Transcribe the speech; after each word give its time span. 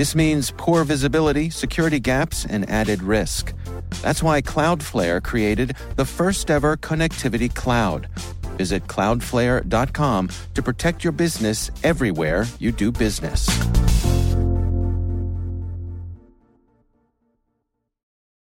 This 0.00 0.14
means 0.14 0.50
poor 0.56 0.82
visibility, 0.84 1.50
security 1.50 2.00
gaps, 2.00 2.46
and 2.46 2.66
added 2.70 3.02
risk. 3.02 3.52
That's 4.00 4.22
why 4.22 4.40
Cloudflare 4.40 5.22
created 5.22 5.76
the 5.96 6.06
first 6.06 6.50
ever 6.50 6.78
connectivity 6.78 7.54
cloud. 7.54 8.08
Visit 8.56 8.86
cloudflare.com 8.86 10.30
to 10.54 10.62
protect 10.62 11.04
your 11.04 11.12
business 11.12 11.70
everywhere 11.84 12.46
you 12.58 12.72
do 12.72 12.90
business. 12.90 13.44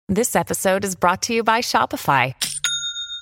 This 0.09 0.35
episode 0.35 0.83
is 0.83 0.97
brought 0.97 1.21
to 1.25 1.35
you 1.35 1.45
by 1.45 1.61
Shopify. 1.61 2.33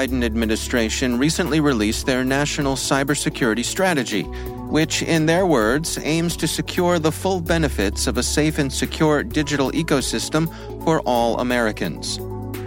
Biden 0.00 0.24
administration 0.24 1.18
recently 1.18 1.60
released 1.60 2.06
their 2.06 2.24
national 2.24 2.74
cybersecurity 2.74 3.62
strategy, 3.62 4.22
which, 4.22 5.02
in 5.02 5.26
their 5.26 5.44
words, 5.44 5.98
aims 6.02 6.38
to 6.38 6.48
secure 6.48 6.98
the 6.98 7.12
full 7.12 7.38
benefits 7.38 8.06
of 8.06 8.16
a 8.16 8.22
safe 8.22 8.56
and 8.58 8.72
secure 8.72 9.22
digital 9.22 9.70
ecosystem 9.72 10.48
for 10.84 11.00
all 11.00 11.38
Americans. 11.40 12.16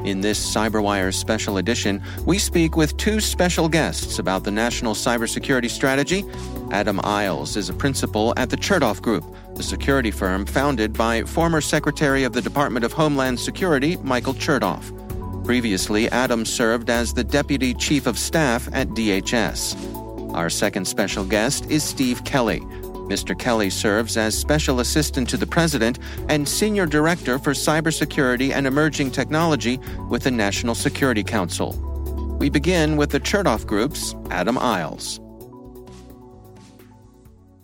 In 0.06 0.22
this 0.22 0.40
CyberWire 0.54 1.12
special 1.12 1.58
edition, 1.58 2.04
we 2.24 2.38
speak 2.38 2.78
with 2.78 2.98
two 2.98 3.20
special 3.20 3.68
guests 3.68 4.20
about 4.20 4.44
the 4.44 4.52
national 4.52 4.94
cybersecurity 4.94 5.72
strategy. 5.72 6.24
Adam 6.70 7.00
Isles 7.04 7.58
is 7.58 7.68
a 7.68 7.74
principal 7.74 8.36
at 8.38 8.52
the 8.52 8.58
Chertoff 8.58 9.02
Group, 9.02 9.26
the 9.56 9.64
security 9.64 10.12
firm 10.12 10.46
founded 10.46 10.94
by 10.94 11.24
former 11.24 11.62
Secretary 11.62 12.26
of 12.26 12.34
the 12.34 12.44
Department 12.44 12.86
of 12.86 12.94
Homeland 12.94 13.40
Security 13.40 13.98
Michael 14.04 14.36
Chertoff. 14.36 15.03
Previously, 15.44 16.10
Adam 16.10 16.46
served 16.46 16.90
as 16.90 17.14
the 17.14 17.24
Deputy 17.24 17.74
Chief 17.74 18.08
of 18.08 18.18
Staff 18.18 18.70
at 18.72 18.88
DHS. 18.90 20.34
Our 20.34 20.50
second 20.50 20.86
special 20.86 21.26
guest 21.26 21.70
is 21.70 21.84
Steve 21.84 22.24
Kelly. 22.24 22.62
Mr. 23.10 23.38
Kelly 23.38 23.70
serves 23.70 24.16
as 24.16 24.38
Special 24.38 24.80
Assistant 24.80 25.30
to 25.30 25.36
the 25.36 25.46
President 25.46 26.00
and 26.30 26.48
Senior 26.48 26.86
Director 26.86 27.38
for 27.38 27.52
Cybersecurity 27.52 28.54
and 28.54 28.66
Emerging 28.66 29.12
Technology 29.12 29.80
with 30.10 30.24
the 30.24 30.32
National 30.32 30.76
Security 30.76 31.24
Council. 31.24 31.74
We 32.40 32.50
begin 32.50 32.96
with 32.96 33.12
the 33.12 33.20
Chertoff 33.20 33.68
Group's 33.68 34.16
Adam 34.32 34.58
Isles. 34.58 35.20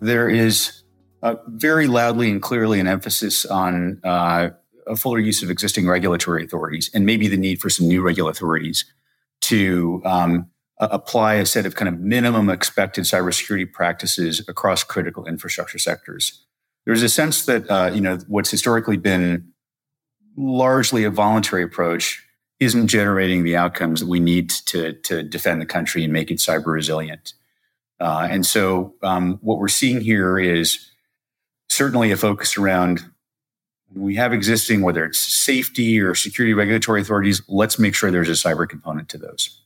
There 0.02 0.30
is 0.30 0.84
uh, 1.24 1.36
very 1.48 1.88
loudly 1.88 2.30
and 2.30 2.42
clearly 2.42 2.82
an 2.82 2.88
emphasis 2.88 3.46
on 3.46 4.02
uh, 4.04 4.50
a 4.90 4.96
fuller 4.96 5.20
use 5.20 5.42
of 5.44 5.50
existing 5.50 5.88
regulatory 5.88 6.44
authorities 6.44 6.90
and 6.94 7.06
maybe 7.06 7.28
the 7.28 7.38
need 7.38 7.62
for 7.62 7.70
some 7.70 7.88
new 7.88 8.02
regulatory 8.02 8.32
authorities 8.32 8.86
to 9.42 10.02
um, 10.06 10.50
apply 10.80 11.36
a 11.36 11.46
set 11.46 11.66
of 11.66 11.76
kind 11.76 11.88
of 11.88 12.00
minimum 12.00 12.50
expected 12.50 13.04
cybersecurity 13.04 13.72
practices 13.72 14.48
across 14.50 14.84
critical 14.84 15.26
infrastructure 15.26 15.78
sectors. 15.78 16.44
There's 16.86 17.04
a 17.04 17.10
sense 17.10 17.46
that 17.46 17.70
uh, 17.70 17.92
you 17.94 18.02
know 18.02 18.18
what's 18.28 18.50
historically 18.50 18.98
been 18.98 19.52
largely 20.36 21.04
a 21.04 21.10
voluntary 21.10 21.64
approach 21.64 22.24
isn't 22.60 22.88
generating 22.88 23.44
the 23.44 23.56
outcomes 23.56 24.02
that 24.02 24.08
we 24.08 24.20
need 24.20 24.50
to, 24.50 24.94
to 24.94 25.24
defend 25.24 25.62
the 25.62 25.66
country 25.66 26.04
and 26.04 26.12
make 26.12 26.30
it 26.30 26.38
cyber 26.38 26.68
resilient. 26.68 27.34
Uh, 28.00 28.28
and 28.30 28.46
so, 28.46 28.94
um, 29.04 29.40
what 29.42 29.60
we're 29.60 29.68
seeing 29.68 30.02
here 30.02 30.40
is 30.40 30.90
certainly 31.70 32.12
a 32.12 32.18
focus 32.18 32.58
around 32.58 33.04
we 33.96 34.16
have 34.16 34.34
existing, 34.34 34.82
whether 34.82 35.06
it's 35.06 35.20
safety 35.20 36.00
or 36.00 36.14
security 36.16 36.54
regulatory 36.54 37.02
authorities, 37.02 37.42
let's 37.48 37.80
make 37.80 37.96
sure 37.96 38.12
there's 38.12 38.30
a 38.30 38.34
cyber 38.34 38.68
component 38.68 39.10
to 39.10 39.18
those. 39.18 39.62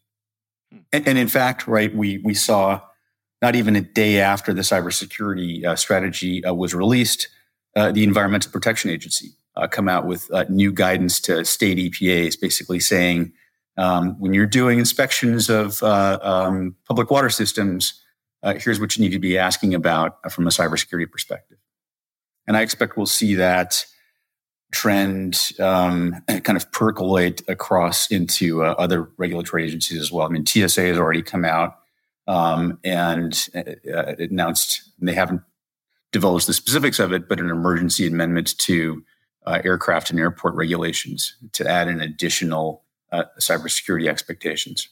And, 0.91 1.07
and 1.07 1.17
in 1.17 1.28
fact, 1.28 1.67
right, 1.67 1.94
we 1.94 2.19
we 2.19 2.34
saw 2.34 2.81
not 3.41 3.56
even 3.56 3.75
a 3.75 3.81
day 3.81 4.22
after 4.22 4.53
the 4.53 4.61
cybersecurity 4.61 5.66
uh, 5.66 5.75
strategy 5.75 6.44
uh, 6.45 6.53
was 6.53 6.73
released, 6.73 7.28
uh, 7.75 7.91
the 7.91 8.03
Environmental 8.03 8.51
Protection 8.51 8.89
Agency 8.89 9.31
uh, 9.57 9.67
come 9.67 9.89
out 9.89 10.07
with 10.07 10.31
uh, 10.31 10.45
new 10.47 10.72
guidance 10.72 11.19
to 11.22 11.44
state 11.44 11.78
EPAs, 11.78 12.40
basically 12.40 12.79
saying 12.79 13.34
um, 13.78 14.17
when 14.19 14.34
you're 14.34 14.45
doing 14.45 14.79
inspections 14.79 15.50
of 15.50 15.84
uh, 15.84 16.19
um, 16.22 16.75
public 16.88 17.11
water 17.11 17.29
systems, 17.29 18.00
here's 18.59 18.79
what 18.79 18.95
you 18.95 19.03
need 19.03 19.11
to 19.11 19.19
be 19.19 19.38
asking 19.38 19.73
about 19.73 20.31
from 20.31 20.47
a 20.47 20.50
cybersecurity 20.50 21.09
perspective. 21.09 21.57
And 22.47 22.55
I 22.55 22.61
expect 22.61 22.97
we'll 22.97 23.05
see 23.05 23.35
that 23.35 23.85
trend 24.73 25.51
um, 25.59 26.22
kind 26.28 26.57
of 26.57 26.69
percolate 26.72 27.41
across 27.47 28.11
into 28.11 28.63
uh, 28.63 28.75
other 28.78 29.09
regulatory 29.17 29.63
agencies 29.63 30.01
as 30.01 30.11
well. 30.11 30.28
I 30.28 30.29
mean, 30.29 30.45
TSA 30.45 30.81
has 30.81 30.97
already 30.97 31.22
come 31.22 31.45
out 31.45 31.78
um, 32.28 32.79
and 32.84 33.47
uh, 33.56 34.16
announced 34.17 34.81
they 35.00 35.13
haven't 35.13 35.41
divulged 36.11 36.47
the 36.47 36.53
specifics 36.53 37.00
of 37.00 37.13
it, 37.13 37.29
but 37.29 37.39
an 37.39 37.50
emergency 37.50 38.07
amendment 38.07 38.57
to 38.59 39.03
uh, 39.45 39.61
aircraft 39.63 40.09
and 40.09 40.19
airport 40.19 40.56
regulations 40.56 41.35
to 41.51 41.67
add 41.67 41.88
an 41.88 42.01
additional 42.01 42.84
uh, 43.11 43.25
cybersecurity 43.40 44.07
expectations. 44.07 44.90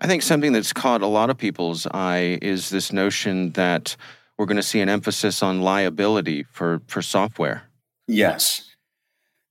I 0.00 0.06
think 0.06 0.22
something 0.22 0.52
that's 0.52 0.72
caught 0.72 1.02
a 1.02 1.06
lot 1.06 1.30
of 1.30 1.38
people's 1.38 1.86
eye 1.92 2.38
is 2.40 2.70
this 2.70 2.92
notion 2.92 3.50
that 3.52 3.96
we're 4.36 4.46
going 4.46 4.56
to 4.56 4.62
see 4.62 4.80
an 4.80 4.88
emphasis 4.88 5.42
on 5.42 5.62
liability 5.62 6.44
for, 6.52 6.82
for 6.86 7.02
software. 7.02 7.62
Yes. 8.06 8.70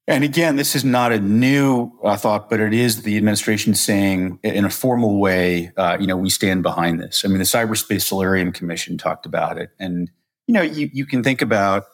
And 0.05 0.23
again, 0.23 0.57
this 0.57 0.75
is 0.75 0.83
not 0.83 1.13
a 1.13 1.19
new 1.19 1.91
uh, 2.03 2.17
thought, 2.17 2.49
but 2.49 2.59
it 2.59 2.73
is 2.73 3.03
the 3.03 3.15
administration 3.15 3.73
saying 3.73 4.37
in 4.43 4.65
a 4.65 4.69
formal 4.69 5.17
way, 5.19 5.71
uh, 5.77 5.97
you 5.99 6.07
know, 6.07 6.17
we 6.17 6.29
stand 6.29 6.61
behind 6.61 6.99
this. 6.99 7.23
I 7.23 7.29
mean, 7.29 7.37
the 7.37 7.45
Cyberspace 7.45 8.01
Solarium 8.01 8.51
Commission 8.51 8.97
talked 8.97 9.25
about 9.25 9.57
it. 9.57 9.69
And, 9.79 10.11
you 10.45 10.53
know, 10.53 10.61
you, 10.61 10.89
you 10.91 11.05
can 11.05 11.23
think 11.23 11.41
about, 11.41 11.85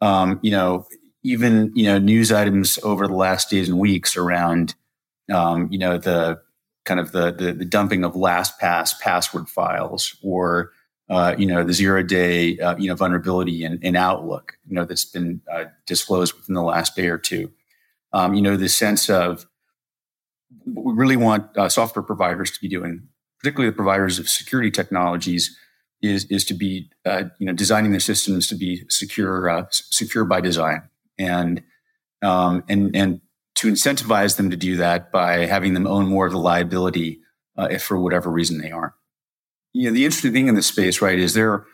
um, 0.00 0.40
you 0.42 0.50
know, 0.50 0.86
even, 1.22 1.70
you 1.74 1.84
know, 1.84 1.98
news 1.98 2.32
items 2.32 2.78
over 2.82 3.06
the 3.06 3.14
last 3.14 3.50
days 3.50 3.68
and 3.68 3.78
weeks 3.78 4.16
around, 4.16 4.74
um, 5.30 5.68
you 5.70 5.78
know, 5.78 5.98
the 5.98 6.40
kind 6.86 6.98
of 6.98 7.12
the, 7.12 7.32
the, 7.32 7.52
the 7.52 7.66
dumping 7.66 8.02
of 8.02 8.14
LastPass 8.14 8.98
password 8.98 9.46
files 9.46 10.16
or, 10.22 10.72
uh, 11.10 11.34
you 11.38 11.46
know, 11.46 11.64
the 11.64 11.72
zero 11.72 12.02
day, 12.02 12.58
uh, 12.58 12.76
you 12.76 12.88
know, 12.88 12.94
vulnerability 12.94 13.64
in, 13.64 13.96
Outlook, 13.96 14.58
you 14.66 14.74
know, 14.74 14.84
that's 14.84 15.06
been 15.06 15.40
uh, 15.50 15.64
disclosed 15.86 16.34
within 16.34 16.54
the 16.54 16.62
last 16.62 16.94
day 16.94 17.06
or 17.06 17.16
two. 17.16 17.50
Um, 18.12 18.34
you 18.34 18.42
know, 18.42 18.56
the 18.56 18.68
sense 18.68 19.08
of 19.08 19.46
we 20.66 20.92
really 20.92 21.16
want 21.16 21.56
uh, 21.56 21.68
software 21.68 22.02
providers 22.02 22.50
to 22.50 22.60
be 22.60 22.68
doing, 22.68 23.08
particularly 23.40 23.70
the 23.70 23.76
providers 23.76 24.18
of 24.18 24.28
security 24.28 24.70
technologies, 24.70 25.56
is 26.02 26.24
is 26.26 26.44
to 26.44 26.54
be, 26.54 26.90
uh, 27.06 27.24
you 27.38 27.46
know, 27.46 27.52
designing 27.52 27.90
their 27.90 28.00
systems 28.00 28.46
to 28.48 28.54
be 28.54 28.84
secure, 28.88 29.48
uh, 29.48 29.64
secure 29.70 30.24
by 30.24 30.40
design, 30.40 30.82
and 31.18 31.62
um, 32.22 32.62
and 32.68 32.94
and 32.94 33.20
to 33.56 33.70
incentivize 33.70 34.36
them 34.36 34.50
to 34.50 34.56
do 34.56 34.76
that 34.76 35.10
by 35.10 35.46
having 35.46 35.74
them 35.74 35.86
own 35.86 36.06
more 36.06 36.26
of 36.26 36.32
the 36.32 36.38
liability 36.38 37.20
if 37.58 37.82
for 37.82 37.98
whatever 37.98 38.30
reason 38.30 38.58
they 38.58 38.70
aren't 38.70 38.92
you 39.72 39.88
know, 39.88 39.94
the 39.94 40.04
interesting 40.04 40.32
thing 40.32 40.48
in 40.48 40.54
this 40.54 40.66
space, 40.66 41.00
right, 41.00 41.18
is 41.18 41.34
there 41.34 41.64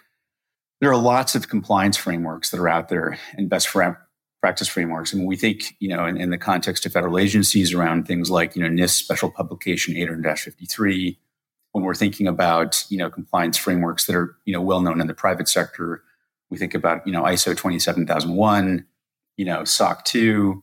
there 0.81 0.91
are 0.91 0.97
lots 0.97 1.35
of 1.35 1.49
compliance 1.49 1.97
frameworks 1.97 2.51
that 2.51 2.61
are 2.61 2.69
out 2.69 2.89
there 2.89 3.19
and 3.35 3.49
best 3.49 3.69
practice 4.45 4.69
frameworks. 4.69 5.15
And 5.15 5.27
we 5.27 5.37
think, 5.37 5.75
you 5.79 5.89
know, 5.89 6.05
in, 6.05 6.19
in, 6.19 6.29
the 6.29 6.37
context 6.37 6.85
of 6.85 6.93
federal 6.93 7.19
agencies 7.19 7.73
around 7.73 8.07
things 8.07 8.31
like, 8.31 8.55
you 8.55 8.63
know, 8.63 8.69
NIST 8.69 8.97
Special 8.97 9.31
Publication 9.31 9.95
800-53, 9.95 11.17
when 11.73 11.85
we're 11.85 11.95
thinking 11.95 12.27
about, 12.27 12.85
you 12.91 12.99
know, 12.99 13.09
compliance 13.09 13.57
frameworks 13.57 14.05
that 14.05 14.15
are, 14.15 14.37
you 14.45 14.53
know, 14.53 14.61
well 14.61 14.83
known 14.83 15.01
in 15.01 15.07
the 15.07 15.15
private 15.15 15.49
sector, 15.49 16.03
we 16.51 16.59
think 16.59 16.75
about, 16.75 17.07
you 17.07 17.13
know, 17.15 17.23
ISO 17.23 17.57
27001, 17.57 18.85
you 19.39 19.45
know, 19.47 19.65
SOC 19.65 20.05
2. 20.05 20.63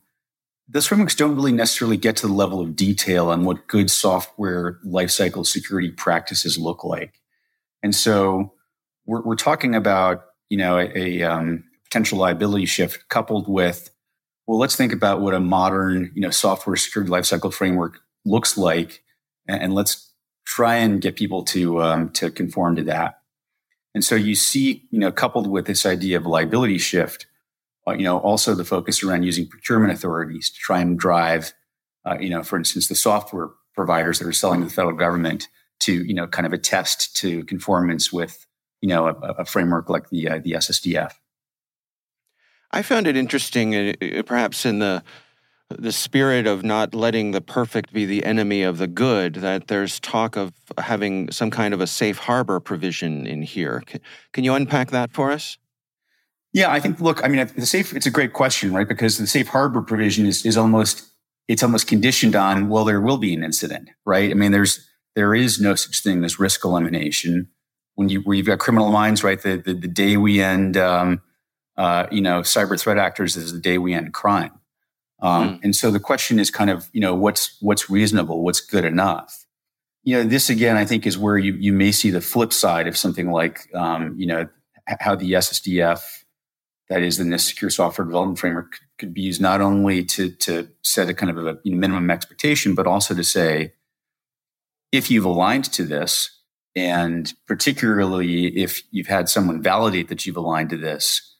Those 0.68 0.86
frameworks 0.86 1.16
don't 1.16 1.34
really 1.34 1.50
necessarily 1.50 1.96
get 1.96 2.14
to 2.18 2.28
the 2.28 2.32
level 2.32 2.60
of 2.60 2.76
detail 2.76 3.30
on 3.30 3.44
what 3.44 3.66
good 3.66 3.90
software 3.90 4.78
lifecycle 4.86 5.44
security 5.44 5.90
practices 5.90 6.56
look 6.56 6.84
like. 6.84 7.20
And 7.82 7.94
so 7.94 8.52
we're, 9.06 9.22
we're 9.22 9.36
talking 9.36 9.74
about, 9.74 10.24
you 10.48 10.58
know, 10.58 10.78
a, 10.78 10.90
a 10.94 11.22
um, 11.22 11.64
potential 11.84 12.18
liability 12.18 12.66
shift 12.66 13.08
coupled 13.08 13.48
with, 13.48 13.90
well, 14.46 14.58
let's 14.58 14.76
think 14.76 14.92
about 14.92 15.20
what 15.20 15.34
a 15.34 15.40
modern, 15.40 16.10
you 16.14 16.20
know, 16.20 16.30
software 16.30 16.76
security 16.76 17.10
lifecycle 17.10 17.52
framework 17.52 18.00
looks 18.24 18.56
like, 18.56 19.02
and, 19.48 19.62
and 19.62 19.74
let's 19.74 20.12
try 20.44 20.76
and 20.76 21.00
get 21.00 21.16
people 21.16 21.44
to 21.44 21.82
um, 21.82 22.10
to 22.10 22.30
conform 22.30 22.76
to 22.76 22.82
that. 22.82 23.20
And 23.94 24.04
so 24.04 24.14
you 24.14 24.34
see, 24.34 24.88
you 24.90 24.98
know, 24.98 25.12
coupled 25.12 25.46
with 25.46 25.66
this 25.66 25.84
idea 25.84 26.16
of 26.16 26.26
liability 26.26 26.78
shift, 26.78 27.26
uh, 27.86 27.92
you 27.92 28.04
know, 28.04 28.18
also 28.18 28.54
the 28.54 28.64
focus 28.64 29.02
around 29.02 29.22
using 29.24 29.46
procurement 29.46 29.92
authorities 29.92 30.50
to 30.50 30.58
try 30.58 30.80
and 30.80 30.98
drive, 30.98 31.52
uh, 32.04 32.16
you 32.18 32.30
know, 32.30 32.42
for 32.42 32.56
instance, 32.56 32.88
the 32.88 32.94
software 32.94 33.50
providers 33.74 34.18
that 34.18 34.28
are 34.28 34.32
selling 34.32 34.60
to 34.60 34.66
the 34.66 34.72
federal 34.72 34.96
government 34.96 35.48
to, 35.82 36.04
you 36.04 36.14
know, 36.14 36.26
kind 36.26 36.46
of 36.46 36.52
attest 36.52 37.16
to 37.16 37.44
conformance 37.44 38.12
with, 38.12 38.46
you 38.80 38.88
know, 38.88 39.06
a, 39.06 39.12
a 39.12 39.44
framework 39.44 39.88
like 39.88 40.10
the 40.10 40.28
uh, 40.28 40.38
the 40.38 40.52
SSDF. 40.52 41.12
I 42.70 42.82
found 42.82 43.06
it 43.06 43.16
interesting, 43.16 43.74
uh, 43.74 43.92
uh, 44.00 44.22
perhaps 44.22 44.64
in 44.64 44.78
the 44.78 45.02
the 45.78 45.92
spirit 45.92 46.46
of 46.46 46.62
not 46.62 46.94
letting 46.94 47.30
the 47.30 47.40
perfect 47.40 47.92
be 47.92 48.04
the 48.04 48.24
enemy 48.24 48.62
of 48.62 48.78
the 48.78 48.86
good, 48.86 49.36
that 49.36 49.68
there's 49.68 49.98
talk 50.00 50.36
of 50.36 50.52
having 50.78 51.30
some 51.30 51.50
kind 51.50 51.72
of 51.72 51.80
a 51.80 51.86
safe 51.86 52.18
harbor 52.18 52.60
provision 52.60 53.26
in 53.26 53.40
here. 53.40 53.82
Can, 53.86 54.00
can 54.32 54.44
you 54.44 54.52
unpack 54.52 54.90
that 54.90 55.12
for 55.12 55.32
us? 55.32 55.56
Yeah, 56.52 56.70
I 56.70 56.80
think. 56.80 57.00
Look, 57.00 57.24
I 57.24 57.28
mean, 57.28 57.48
the 57.56 57.66
safe. 57.66 57.94
It's 57.94 58.06
a 58.06 58.10
great 58.10 58.34
question, 58.34 58.74
right? 58.74 58.86
Because 58.86 59.16
the 59.16 59.26
safe 59.26 59.48
harbor 59.48 59.80
provision 59.82 60.26
is 60.26 60.44
is 60.44 60.56
almost 60.56 61.08
it's 61.48 61.62
almost 61.62 61.86
conditioned 61.86 62.36
on 62.36 62.68
well, 62.68 62.84
there 62.84 63.00
will 63.00 63.16
be 63.16 63.34
an 63.34 63.42
incident, 63.42 63.88
right? 64.04 64.30
I 64.30 64.34
mean, 64.34 64.52
there's 64.52 64.86
there 65.14 65.34
is 65.34 65.60
no 65.60 65.74
such 65.74 66.02
thing 66.02 66.24
as 66.24 66.38
risk 66.38 66.64
elimination 66.64 67.48
when 67.94 68.08
you 68.08 68.20
where 68.20 68.36
you've 68.36 68.46
got 68.46 68.58
criminal 68.58 68.90
minds, 68.90 69.22
right? 69.22 69.40
The 69.40 69.56
the, 69.56 69.74
the 69.74 69.88
day 69.88 70.16
we 70.16 70.40
end. 70.40 70.76
Um, 70.76 71.22
uh, 71.76 72.06
you 72.10 72.20
know, 72.20 72.40
cyber 72.40 72.78
threat 72.78 72.98
actors 72.98 73.36
is 73.36 73.52
the 73.52 73.58
day 73.58 73.78
we 73.78 73.94
end 73.94 74.12
crime. 74.12 74.52
Um, 75.20 75.50
mm. 75.50 75.60
And 75.64 75.76
so 75.76 75.90
the 75.90 76.00
question 76.00 76.38
is 76.38 76.50
kind 76.50 76.70
of, 76.70 76.88
you 76.92 77.00
know, 77.00 77.14
what's 77.14 77.56
what's 77.60 77.88
reasonable, 77.88 78.42
what's 78.42 78.60
good 78.60 78.84
enough. 78.84 79.46
You 80.04 80.16
know, 80.16 80.24
this 80.24 80.50
again, 80.50 80.76
I 80.76 80.84
think, 80.84 81.06
is 81.06 81.16
where 81.16 81.38
you 81.38 81.54
you 81.54 81.72
may 81.72 81.92
see 81.92 82.10
the 82.10 82.20
flip 82.20 82.52
side 82.52 82.88
of 82.88 82.96
something 82.96 83.30
like, 83.30 83.68
um, 83.74 84.14
you 84.18 84.26
know, 84.26 84.48
how 85.00 85.14
the 85.14 85.32
SSDF, 85.32 86.00
that 86.88 87.02
is 87.02 87.18
the 87.18 87.24
NIST 87.24 87.48
Secure 87.48 87.70
Software 87.70 88.04
Development 88.04 88.38
Framework, 88.38 88.72
could 88.98 89.14
be 89.14 89.22
used 89.22 89.40
not 89.40 89.60
only 89.60 90.04
to 90.04 90.30
to 90.30 90.68
set 90.82 91.08
a 91.08 91.14
kind 91.14 91.30
of 91.30 91.46
a 91.46 91.58
you 91.62 91.72
know, 91.72 91.78
minimum 91.78 92.10
expectation, 92.10 92.74
but 92.74 92.88
also 92.88 93.14
to 93.14 93.24
say, 93.24 93.72
if 94.92 95.10
you've 95.10 95.24
aligned 95.24 95.64
to 95.72 95.84
this, 95.84 96.30
and 96.76 97.32
particularly 97.46 98.48
if 98.56 98.82
you've 98.90 99.08
had 99.08 99.28
someone 99.28 99.62
validate 99.62 100.08
that 100.08 100.24
you've 100.24 100.36
aligned 100.36 100.70
to 100.70 100.76
this, 100.76 101.36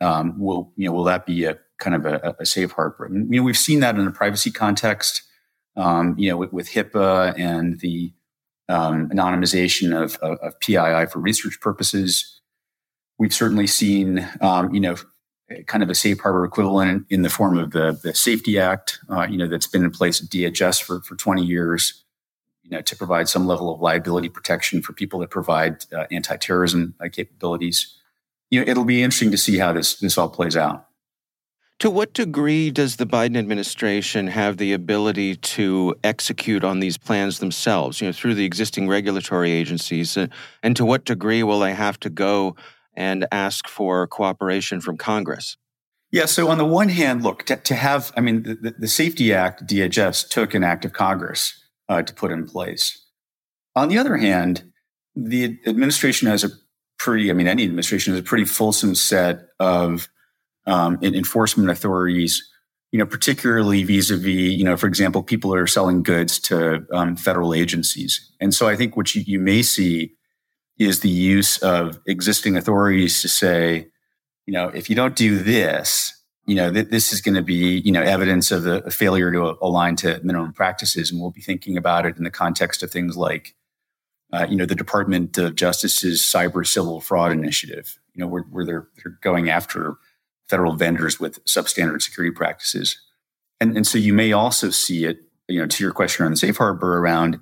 um, 0.00 0.38
will 0.38 0.72
you 0.76 0.86
know 0.86 0.94
will 0.94 1.04
that 1.04 1.26
be 1.26 1.44
a 1.44 1.58
kind 1.78 1.96
of 1.96 2.06
a, 2.06 2.36
a 2.38 2.46
safe 2.46 2.72
harbor? 2.72 3.06
And, 3.06 3.32
you 3.32 3.40
know, 3.40 3.44
we've 3.44 3.56
seen 3.56 3.80
that 3.80 3.96
in 3.96 4.06
a 4.06 4.12
privacy 4.12 4.50
context. 4.50 5.22
Um, 5.76 6.16
you 6.18 6.28
know, 6.28 6.36
with, 6.36 6.52
with, 6.52 6.68
HIPAA 6.68 7.38
and 7.38 7.78
the 7.78 8.12
um, 8.68 9.08
anonymization 9.10 9.96
of, 9.96 10.16
of, 10.16 10.36
of, 10.38 10.58
PII 10.60 11.06
for 11.06 11.20
research 11.20 11.60
purposes. 11.60 12.40
We've 13.18 13.32
certainly 13.32 13.68
seen, 13.68 14.28
um, 14.40 14.74
you 14.74 14.80
know, 14.80 14.96
kind 15.66 15.82
of 15.82 15.88
a 15.88 15.94
safe 15.94 16.20
harbor 16.20 16.44
equivalent 16.44 17.06
in, 17.08 17.22
the 17.22 17.30
form 17.30 17.56
of 17.56 17.70
the, 17.70 17.98
the 18.02 18.14
Safety 18.14 18.58
Act, 18.58 18.98
uh, 19.08 19.26
you 19.30 19.36
know, 19.36 19.46
that's 19.46 19.66
been 19.66 19.84
in 19.84 19.90
place 19.90 20.22
at 20.22 20.28
DHS 20.28 20.82
for, 20.82 21.00
for 21.02 21.16
20 21.16 21.44
years, 21.44 22.04
you 22.70 22.76
know, 22.78 22.82
to 22.82 22.96
provide 22.96 23.28
some 23.28 23.46
level 23.46 23.72
of 23.72 23.80
liability 23.80 24.28
protection 24.28 24.80
for 24.80 24.92
people 24.92 25.20
that 25.20 25.30
provide 25.30 25.84
uh, 25.92 26.06
anti-terrorism 26.10 26.94
uh, 27.00 27.08
capabilities 27.12 27.96
you 28.50 28.60
know, 28.60 28.70
it'll 28.70 28.84
be 28.84 29.02
interesting 29.02 29.30
to 29.30 29.38
see 29.38 29.58
how 29.58 29.72
this 29.72 29.94
this 29.94 30.18
all 30.18 30.28
plays 30.28 30.56
out. 30.56 30.86
To 31.78 31.90
what 31.90 32.12
degree 32.12 32.70
does 32.70 32.96
the 32.96 33.06
Biden 33.06 33.38
administration 33.38 34.26
have 34.26 34.58
the 34.58 34.74
ability 34.74 35.36
to 35.36 35.94
execute 36.04 36.62
on 36.62 36.80
these 36.80 36.98
plans 36.98 37.38
themselves, 37.38 38.00
you 38.00 38.08
know, 38.08 38.12
through 38.12 38.34
the 38.34 38.44
existing 38.44 38.86
regulatory 38.86 39.50
agencies? 39.50 40.16
Uh, 40.16 40.26
and 40.62 40.76
to 40.76 40.84
what 40.84 41.06
degree 41.06 41.42
will 41.42 41.60
they 41.60 41.72
have 41.72 41.98
to 42.00 42.10
go 42.10 42.54
and 42.94 43.26
ask 43.32 43.66
for 43.66 44.06
cooperation 44.08 44.82
from 44.82 44.98
Congress? 44.98 45.56
Yeah. 46.10 46.26
So 46.26 46.48
on 46.48 46.58
the 46.58 46.66
one 46.66 46.90
hand, 46.90 47.22
look 47.22 47.46
to, 47.46 47.56
to 47.56 47.74
have, 47.74 48.12
I 48.14 48.20
mean, 48.20 48.42
the, 48.42 48.74
the, 48.76 48.88
Safety 48.88 49.32
Act, 49.32 49.66
DHS 49.66 50.28
took 50.28 50.52
an 50.54 50.64
act 50.64 50.84
of 50.84 50.92
Congress 50.92 51.59
uh, 51.90 52.00
to 52.00 52.14
put 52.14 52.30
in 52.30 52.46
place. 52.46 53.04
On 53.76 53.88
the 53.88 53.98
other 53.98 54.16
hand, 54.16 54.64
the 55.14 55.58
administration 55.66 56.28
has 56.28 56.44
a 56.44 56.50
pretty, 56.98 57.30
I 57.30 57.34
mean, 57.34 57.48
any 57.48 57.64
administration 57.64 58.14
has 58.14 58.20
a 58.20 58.24
pretty 58.24 58.44
fulsome 58.44 58.94
set 58.94 59.40
of 59.58 60.08
um, 60.66 60.98
enforcement 61.02 61.68
authorities, 61.68 62.48
you 62.92 62.98
know, 62.98 63.06
particularly 63.06 63.82
vis-a-vis, 63.82 64.52
you 64.52 64.64
know, 64.64 64.76
for 64.76 64.86
example, 64.86 65.22
people 65.22 65.52
are 65.52 65.66
selling 65.66 66.02
goods 66.02 66.38
to 66.40 66.86
um, 66.92 67.16
federal 67.16 67.54
agencies. 67.54 68.32
And 68.40 68.54
so 68.54 68.68
I 68.68 68.76
think 68.76 68.96
what 68.96 69.14
you, 69.14 69.22
you 69.26 69.40
may 69.40 69.62
see 69.62 70.12
is 70.78 71.00
the 71.00 71.08
use 71.08 71.58
of 71.58 71.98
existing 72.06 72.56
authorities 72.56 73.20
to 73.22 73.28
say, 73.28 73.88
you 74.46 74.52
know, 74.52 74.68
if 74.68 74.88
you 74.88 74.96
don't 74.96 75.16
do 75.16 75.38
this, 75.38 76.19
you 76.50 76.56
know, 76.56 76.72
th- 76.72 76.88
this 76.88 77.12
is 77.12 77.20
going 77.20 77.36
to 77.36 77.42
be, 77.42 77.78
you 77.84 77.92
know, 77.92 78.02
evidence 78.02 78.50
of 78.50 78.66
a, 78.66 78.90
failure 78.90 79.30
to 79.30 79.56
align 79.62 79.94
to 79.96 80.20
minimum 80.24 80.52
practices. 80.52 81.10
And 81.10 81.20
we'll 81.20 81.30
be 81.30 81.40
thinking 81.40 81.76
about 81.76 82.06
it 82.06 82.16
in 82.16 82.24
the 82.24 82.30
context 82.30 82.82
of 82.82 82.90
things 82.90 83.16
like 83.16 83.54
uh, 84.32 84.46
you 84.48 84.56
know, 84.56 84.66
the 84.66 84.74
Department 84.74 85.38
of 85.38 85.54
Justice's 85.54 86.20
cyber 86.20 86.66
civil 86.66 87.00
fraud 87.00 87.32
initiative, 87.32 87.98
you 88.14 88.20
know, 88.20 88.26
where, 88.26 88.42
where 88.50 88.64
they're, 88.64 88.88
they're 88.96 89.18
going 89.22 89.48
after 89.48 89.96
federal 90.48 90.74
vendors 90.74 91.20
with 91.20 91.44
substandard 91.44 92.02
security 92.02 92.34
practices. 92.34 93.00
And, 93.60 93.76
and 93.76 93.86
so 93.86 93.98
you 93.98 94.12
may 94.12 94.32
also 94.32 94.70
see 94.70 95.04
it, 95.04 95.18
you 95.48 95.60
know, 95.60 95.66
to 95.66 95.84
your 95.84 95.92
question 95.92 96.24
on 96.24 96.32
the 96.32 96.36
safe 96.36 96.56
harbor 96.56 96.98
around, 96.98 97.40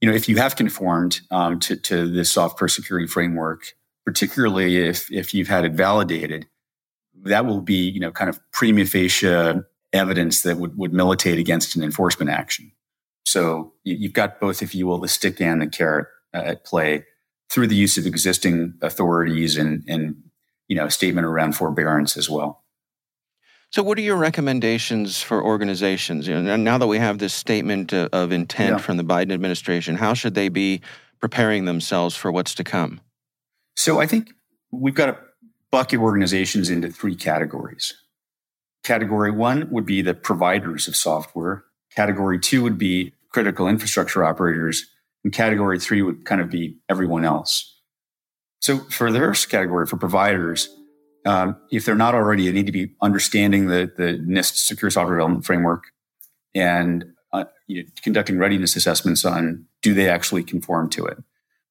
you 0.00 0.08
know, 0.08 0.14
if 0.14 0.28
you 0.28 0.36
have 0.36 0.56
conformed 0.56 1.20
um, 1.30 1.60
to, 1.60 1.76
to 1.76 2.08
this 2.08 2.30
software 2.30 2.68
security 2.68 3.06
framework, 3.06 3.74
particularly 4.04 4.78
if, 4.78 5.10
if 5.12 5.34
you've 5.34 5.48
had 5.48 5.64
it 5.64 5.72
validated, 5.72 6.46
that 7.24 7.46
will 7.46 7.60
be, 7.60 7.88
you 7.88 8.00
know, 8.00 8.10
kind 8.10 8.28
of 8.28 8.40
prima 8.52 8.84
facie 8.84 9.62
evidence 9.92 10.42
that 10.42 10.58
would, 10.58 10.76
would 10.76 10.92
militate 10.92 11.38
against 11.38 11.76
an 11.76 11.82
enforcement 11.82 12.30
action. 12.30 12.72
So 13.24 13.74
you've 13.84 14.12
got 14.12 14.40
both, 14.40 14.62
if 14.62 14.74
you 14.74 14.86
will, 14.86 14.98
the 14.98 15.08
stick 15.08 15.40
and 15.40 15.60
the 15.60 15.66
carrot 15.66 16.06
uh, 16.34 16.42
at 16.44 16.64
play 16.64 17.04
through 17.50 17.66
the 17.66 17.76
use 17.76 17.98
of 17.98 18.06
existing 18.06 18.74
authorities 18.82 19.56
and, 19.56 19.84
and 19.88 20.16
you 20.66 20.76
know, 20.76 20.86
a 20.86 20.90
statement 20.90 21.26
around 21.26 21.52
forbearance 21.52 22.16
as 22.16 22.28
well. 22.28 22.64
So, 23.70 23.82
what 23.82 23.98
are 23.98 24.02
your 24.02 24.16
recommendations 24.16 25.20
for 25.20 25.44
organizations? 25.44 26.26
You 26.26 26.40
know, 26.40 26.56
now 26.56 26.78
that 26.78 26.86
we 26.86 26.98
have 26.98 27.18
this 27.18 27.34
statement 27.34 27.92
uh, 27.92 28.08
of 28.14 28.32
intent 28.32 28.70
yeah. 28.70 28.78
from 28.78 28.96
the 28.96 29.04
Biden 29.04 29.32
administration, 29.32 29.96
how 29.96 30.14
should 30.14 30.34
they 30.34 30.48
be 30.48 30.80
preparing 31.20 31.66
themselves 31.66 32.16
for 32.16 32.32
what's 32.32 32.54
to 32.54 32.64
come? 32.64 33.00
So, 33.76 34.00
I 34.00 34.06
think 34.06 34.32
we've 34.70 34.94
got 34.94 35.06
to 35.06 35.18
bucket 35.70 36.00
organizations 36.00 36.70
into 36.70 36.90
three 36.90 37.14
categories. 37.14 37.94
Category 38.84 39.30
one 39.30 39.68
would 39.70 39.84
be 39.84 40.02
the 40.02 40.14
providers 40.14 40.88
of 40.88 40.96
software. 40.96 41.64
Category 41.94 42.38
two 42.38 42.62
would 42.62 42.78
be 42.78 43.12
critical 43.30 43.68
infrastructure 43.68 44.24
operators. 44.24 44.86
And 45.24 45.32
category 45.32 45.78
three 45.78 46.02
would 46.02 46.24
kind 46.24 46.40
of 46.40 46.50
be 46.50 46.78
everyone 46.88 47.24
else. 47.24 47.76
So 48.60 48.78
for 48.90 49.12
the 49.12 49.18
first 49.18 49.50
category, 49.50 49.86
for 49.86 49.96
providers, 49.96 50.68
um, 51.24 51.56
if 51.70 51.84
they're 51.84 51.94
not 51.94 52.14
already, 52.14 52.46
they 52.46 52.52
need 52.52 52.66
to 52.66 52.72
be 52.72 52.94
understanding 53.02 53.66
the, 53.66 53.92
the 53.96 54.18
NIST 54.18 54.56
secure 54.56 54.90
software 54.90 55.16
development 55.16 55.44
framework 55.44 55.84
and 56.54 57.04
uh, 57.32 57.44
you 57.66 57.82
know, 57.82 57.88
conducting 58.02 58.38
readiness 58.38 58.76
assessments 58.76 59.24
on 59.24 59.66
do 59.82 59.94
they 59.94 60.08
actually 60.08 60.42
conform 60.42 60.88
to 60.90 61.04
it. 61.04 61.18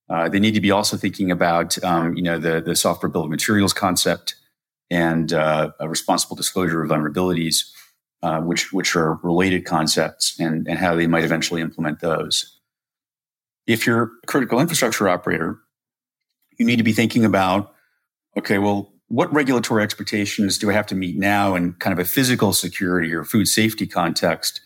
Uh, 0.09 0.29
they 0.29 0.39
need 0.39 0.53
to 0.53 0.61
be 0.61 0.71
also 0.71 0.95
thinking 0.95 1.31
about 1.31 1.81
um, 1.83 2.15
you 2.15 2.23
know 2.23 2.37
the 2.37 2.61
the 2.61 2.75
software 2.75 3.09
bill 3.09 3.23
of 3.23 3.29
materials 3.29 3.73
concept 3.73 4.35
and 4.89 5.33
uh, 5.33 5.71
a 5.79 5.89
responsible 5.89 6.35
disclosure 6.35 6.81
of 6.81 6.89
vulnerabilities 6.89 7.63
uh, 8.23 8.41
which 8.41 8.73
which 8.73 8.95
are 8.95 9.19
related 9.23 9.65
concepts 9.65 10.39
and, 10.39 10.67
and 10.67 10.79
how 10.79 10.95
they 10.95 11.07
might 11.07 11.23
eventually 11.23 11.61
implement 11.61 11.99
those. 11.99 12.59
If 13.67 13.85
you're 13.85 14.03
a 14.03 14.27
critical 14.27 14.59
infrastructure 14.59 15.07
operator, 15.07 15.59
you 16.57 16.65
need 16.65 16.77
to 16.77 16.83
be 16.83 16.93
thinking 16.93 17.25
about, 17.25 17.73
okay, 18.37 18.57
well, 18.57 18.91
what 19.07 19.31
regulatory 19.33 19.83
expectations 19.83 20.57
do 20.57 20.69
I 20.69 20.73
have 20.73 20.87
to 20.87 20.95
meet 20.95 21.17
now 21.17 21.55
in 21.55 21.73
kind 21.73 21.93
of 21.93 21.99
a 21.99 22.09
physical 22.09 22.53
security 22.53 23.13
or 23.13 23.23
food 23.23 23.47
safety 23.47 23.85
context 23.85 24.61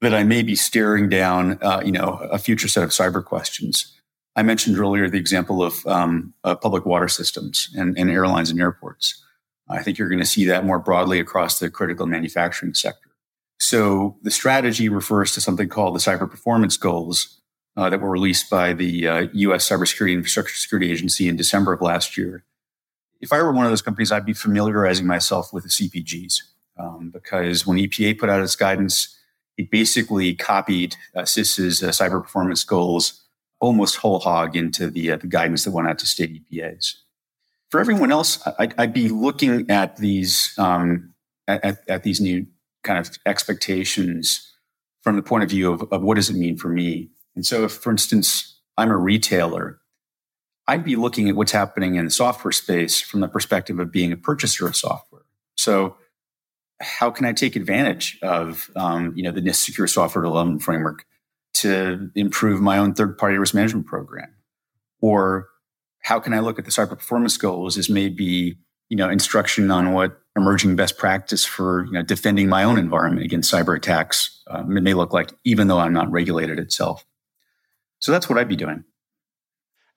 that 0.00 0.14
I 0.14 0.22
may 0.22 0.42
be 0.42 0.54
staring 0.54 1.08
down, 1.08 1.58
uh, 1.62 1.82
you 1.84 1.92
know, 1.92 2.18
a 2.30 2.38
future 2.38 2.68
set 2.68 2.84
of 2.84 2.90
cyber 2.90 3.24
questions. 3.24 3.90
I 4.36 4.42
mentioned 4.42 4.78
earlier 4.78 5.08
the 5.08 5.18
example 5.18 5.62
of 5.62 5.86
um, 5.86 6.34
uh, 6.42 6.56
public 6.56 6.84
water 6.84 7.08
systems 7.08 7.70
and, 7.76 7.96
and, 7.96 8.10
airlines 8.10 8.50
and 8.50 8.60
airports. 8.60 9.22
I 9.68 9.82
think 9.82 9.96
you're 9.96 10.08
going 10.08 10.20
to 10.20 10.26
see 10.26 10.44
that 10.46 10.64
more 10.64 10.78
broadly 10.78 11.20
across 11.20 11.58
the 11.58 11.70
critical 11.70 12.06
manufacturing 12.06 12.74
sector. 12.74 13.10
So 13.60 14.16
the 14.22 14.30
strategy 14.30 14.88
refers 14.88 15.32
to 15.34 15.40
something 15.40 15.68
called 15.68 15.94
the 15.94 16.00
cyber 16.00 16.28
performance 16.28 16.76
goals 16.76 17.40
uh, 17.76 17.88
that 17.90 18.00
were 18.00 18.10
released 18.10 18.50
by 18.50 18.72
the 18.72 19.08
uh, 19.08 19.26
U.S. 19.32 19.68
Cybersecurity 19.68 20.12
Infrastructure 20.12 20.54
Security 20.54 20.90
Agency 20.90 21.28
in 21.28 21.36
December 21.36 21.72
of 21.72 21.80
last 21.80 22.16
year. 22.16 22.44
If 23.20 23.32
I 23.32 23.40
were 23.40 23.52
one 23.52 23.64
of 23.64 23.70
those 23.70 23.82
companies, 23.82 24.12
I'd 24.12 24.26
be 24.26 24.34
familiarizing 24.34 25.06
myself 25.06 25.52
with 25.52 25.62
the 25.62 25.70
CPGs 25.70 26.34
um, 26.78 27.10
because 27.12 27.66
when 27.66 27.78
EPA 27.78 28.18
put 28.18 28.28
out 28.28 28.42
its 28.42 28.56
guidance, 28.56 29.16
it 29.56 29.70
basically 29.70 30.34
copied 30.34 30.96
uh, 31.16 31.22
CISA's 31.22 31.82
uh, 31.82 31.88
cyber 31.88 32.22
performance 32.22 32.64
goals 32.64 33.23
almost 33.64 33.96
whole 33.96 34.20
hog 34.20 34.56
into 34.56 34.90
the, 34.90 35.12
uh, 35.12 35.16
the 35.16 35.26
guidance 35.26 35.64
that 35.64 35.72
went 35.72 35.88
out 35.88 35.98
to 35.98 36.06
state 36.06 36.42
EPAs. 36.50 36.94
For 37.70 37.80
everyone 37.80 38.12
else, 38.12 38.46
I'd, 38.58 38.74
I'd 38.78 38.92
be 38.92 39.08
looking 39.08 39.70
at 39.70 39.96
these 39.96 40.54
um, 40.58 41.14
at, 41.48 41.78
at, 41.88 42.02
these 42.04 42.20
new 42.20 42.46
kind 42.84 42.98
of 42.98 43.10
expectations 43.26 44.52
from 45.02 45.16
the 45.16 45.22
point 45.22 45.42
of 45.44 45.50
view 45.50 45.72
of, 45.72 45.82
of 45.92 46.02
what 46.02 46.14
does 46.14 46.30
it 46.30 46.36
mean 46.36 46.56
for 46.56 46.68
me. 46.68 47.10
And 47.34 47.44
so, 47.44 47.64
if, 47.64 47.72
for 47.72 47.90
instance, 47.90 48.60
I'm 48.78 48.90
a 48.90 48.96
retailer, 48.96 49.80
I'd 50.68 50.84
be 50.84 50.96
looking 50.96 51.28
at 51.28 51.36
what's 51.36 51.52
happening 51.52 51.96
in 51.96 52.04
the 52.04 52.10
software 52.10 52.52
space 52.52 53.00
from 53.00 53.20
the 53.20 53.28
perspective 53.28 53.78
of 53.78 53.90
being 53.90 54.12
a 54.12 54.16
purchaser 54.16 54.66
of 54.66 54.76
software. 54.76 55.22
So, 55.56 55.96
how 56.80 57.10
can 57.10 57.26
I 57.26 57.32
take 57.32 57.56
advantage 57.56 58.18
of 58.22 58.70
um, 58.76 59.12
you 59.16 59.22
know 59.22 59.32
the 59.32 59.40
NIST 59.40 59.64
Secure 59.64 59.86
Software 59.86 60.22
Development 60.22 60.62
Framework 60.62 61.04
to 61.54 62.10
improve 62.14 62.60
my 62.60 62.78
own 62.78 62.94
third 62.94 63.18
party 63.18 63.36
risk 63.36 63.54
management 63.54 63.86
program? 63.86 64.34
Or 65.00 65.48
how 66.00 66.20
can 66.20 66.34
I 66.34 66.40
look 66.40 66.58
at 66.58 66.64
the 66.64 66.70
cyber 66.70 66.90
performance 66.90 67.36
goals 67.36 67.78
as 67.78 67.88
maybe, 67.88 68.58
you 68.88 68.96
know, 68.96 69.08
instruction 69.08 69.70
on 69.70 69.92
what 69.92 70.20
emerging 70.36 70.76
best 70.76 70.98
practice 70.98 71.44
for, 71.44 71.86
you 71.86 71.92
know, 71.92 72.02
defending 72.02 72.48
my 72.48 72.64
own 72.64 72.78
environment 72.78 73.24
against 73.24 73.52
cyber 73.52 73.76
attacks 73.76 74.34
um, 74.46 74.76
it 74.76 74.82
may 74.82 74.94
look 74.94 75.12
like, 75.12 75.32
even 75.44 75.68
though 75.68 75.78
I'm 75.78 75.92
not 75.92 76.10
regulated 76.10 76.58
itself. 76.58 77.04
So 77.98 78.12
that's 78.12 78.28
what 78.28 78.38
I'd 78.38 78.48
be 78.48 78.56
doing. 78.56 78.84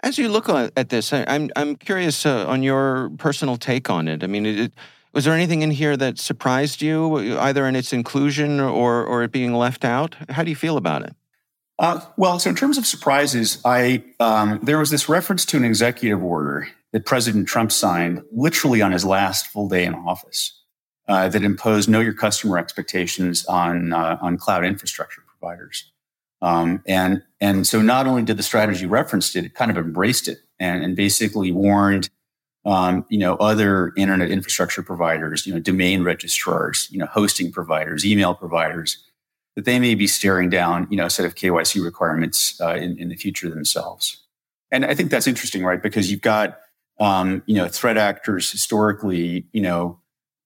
As 0.04 0.18
you 0.18 0.30
look 0.30 0.48
at 0.48 0.90
this, 0.90 1.12
I'm 1.12 1.50
I'm 1.56 1.76
curious 1.76 2.26
uh, 2.26 2.46
on 2.48 2.62
your 2.64 3.10
personal 3.18 3.58
take 3.58 3.90
on 3.90 4.08
it. 4.08 4.24
I 4.24 4.28
mean, 4.28 4.46
it, 4.46 4.74
was 5.12 5.26
there 5.26 5.34
anything 5.34 5.64
in 5.64 5.72
here 5.72 5.98
that 5.98 6.20
surprised 6.20 6.82
you, 6.82 7.38
either 7.40 7.66
in 7.66 7.76
its 7.76 7.92
inclusion 7.92 8.60
or 8.60 9.04
or 9.04 9.24
it 9.24 9.32
being 9.32 9.54
left 9.54 9.84
out? 9.84 10.16
How 10.30 10.44
do 10.44 10.52
you 10.52 10.56
feel 10.56 10.78
about 10.78 11.02
it? 11.02 11.16
Uh, 11.80 12.02
well, 12.18 12.40
so 12.40 12.50
in 12.50 12.56
terms 12.56 12.78
of 12.78 12.88
surprises, 12.88 13.60
I 13.64 14.04
um, 14.20 14.60
there 14.64 14.80
was 14.80 14.90
this 14.90 15.08
reference 15.08 15.46
to 15.46 15.58
an 15.58 15.64
executive 15.64 16.24
order 16.24 16.68
that 16.92 17.06
President 17.06 17.48
Trump 17.48 17.72
signed 17.72 18.24
literally 18.32 18.82
on 18.82 18.92
his 18.92 19.06
last 19.06 19.48
full 19.48 19.70
day 19.70 19.86
in 19.86 19.94
office 19.94 20.60
uh, 21.08 21.30
that 21.30 21.44
imposed 21.44 21.88
know 21.88 22.00
your 22.00 22.14
customer 22.14 22.58
expectations 22.58 23.46
on 23.46 23.94
uh, 23.94 24.18
on 24.22 24.38
cloud 24.38 24.66
infrastructure 24.66 25.22
providers. 25.28 25.92
Um, 26.42 26.82
and 26.88 27.22
and 27.40 27.68
so 27.68 27.82
not 27.82 28.08
only 28.08 28.24
did 28.24 28.38
the 28.38 28.44
strategy 28.44 28.88
reference 28.88 29.36
it, 29.36 29.46
it 29.46 29.54
kind 29.54 29.70
of 29.70 29.78
embraced 29.78 30.28
it 30.28 30.40
and, 30.60 30.84
and 30.84 30.96
basically 30.96 31.52
warned 31.52 32.10
um, 32.66 33.06
you 33.10 33.20
know 33.20 33.36
other 33.36 33.94
internet 33.96 34.32
infrastructure 34.32 34.82
providers, 34.82 35.46
you 35.46 35.54
know 35.54 35.60
domain 35.60 36.04
registrars, 36.04 36.88
you 36.92 36.98
know 36.98 37.06
hosting 37.06 37.52
providers, 37.52 38.04
email 38.04 38.34
providers 38.34 39.04
that 39.58 39.66
they 39.66 39.80
may 39.80 39.96
be 39.96 40.06
staring 40.06 40.52
down, 40.52 40.86
you 40.92 40.96
know, 40.96 41.08
a 41.08 41.10
set 41.10 41.26
of 41.26 41.34
KYC 41.34 41.84
requirements 41.84 42.62
uh, 42.62 42.76
in, 42.76 42.96
in, 43.00 43.10
the 43.10 43.16
future 43.16 43.50
themselves. 43.50 44.24
And 44.72 44.86
I 44.86 44.94
think 44.94 45.10
that's 45.10 45.26
interesting, 45.26 45.66
right? 45.66 45.82
Because 45.82 46.12
you've 46.12 46.22
got, 46.22 46.60
um, 47.00 47.42
you 47.48 47.56
know, 47.56 47.68
threat 47.68 47.98
actors 47.98 48.52
historically, 48.52 49.48
you 49.54 49.62
know, 49.62 50.00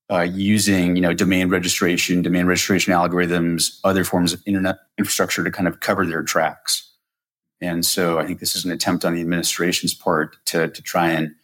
uh, 0.09 0.21
using, 0.21 0.95
you 0.95 1.01
know, 1.01 1.13
domain 1.13 1.49
registration, 1.49 2.21
domain 2.21 2.45
registration 2.45 2.93
algorithms, 2.93 3.81
other 3.83 4.05
forms 4.05 4.31
of 4.31 4.41
internet 4.45 4.77
infrastructure 4.97 5.43
to 5.43 5.51
kind 5.51 5.67
of 5.67 5.81
cover 5.81 6.05
their 6.05 6.23
tracks. 6.23 6.89
And 7.59 7.85
so 7.85 8.17
I 8.17 8.25
think 8.25 8.39
this 8.39 8.55
is 8.55 8.63
an 8.63 8.71
attempt 8.71 9.03
on 9.03 9.13
the 9.13 9.19
administration's 9.19 9.93
part 9.93 10.37
to, 10.45 10.69
to 10.69 10.81
try 10.81 11.09
and 11.09 11.35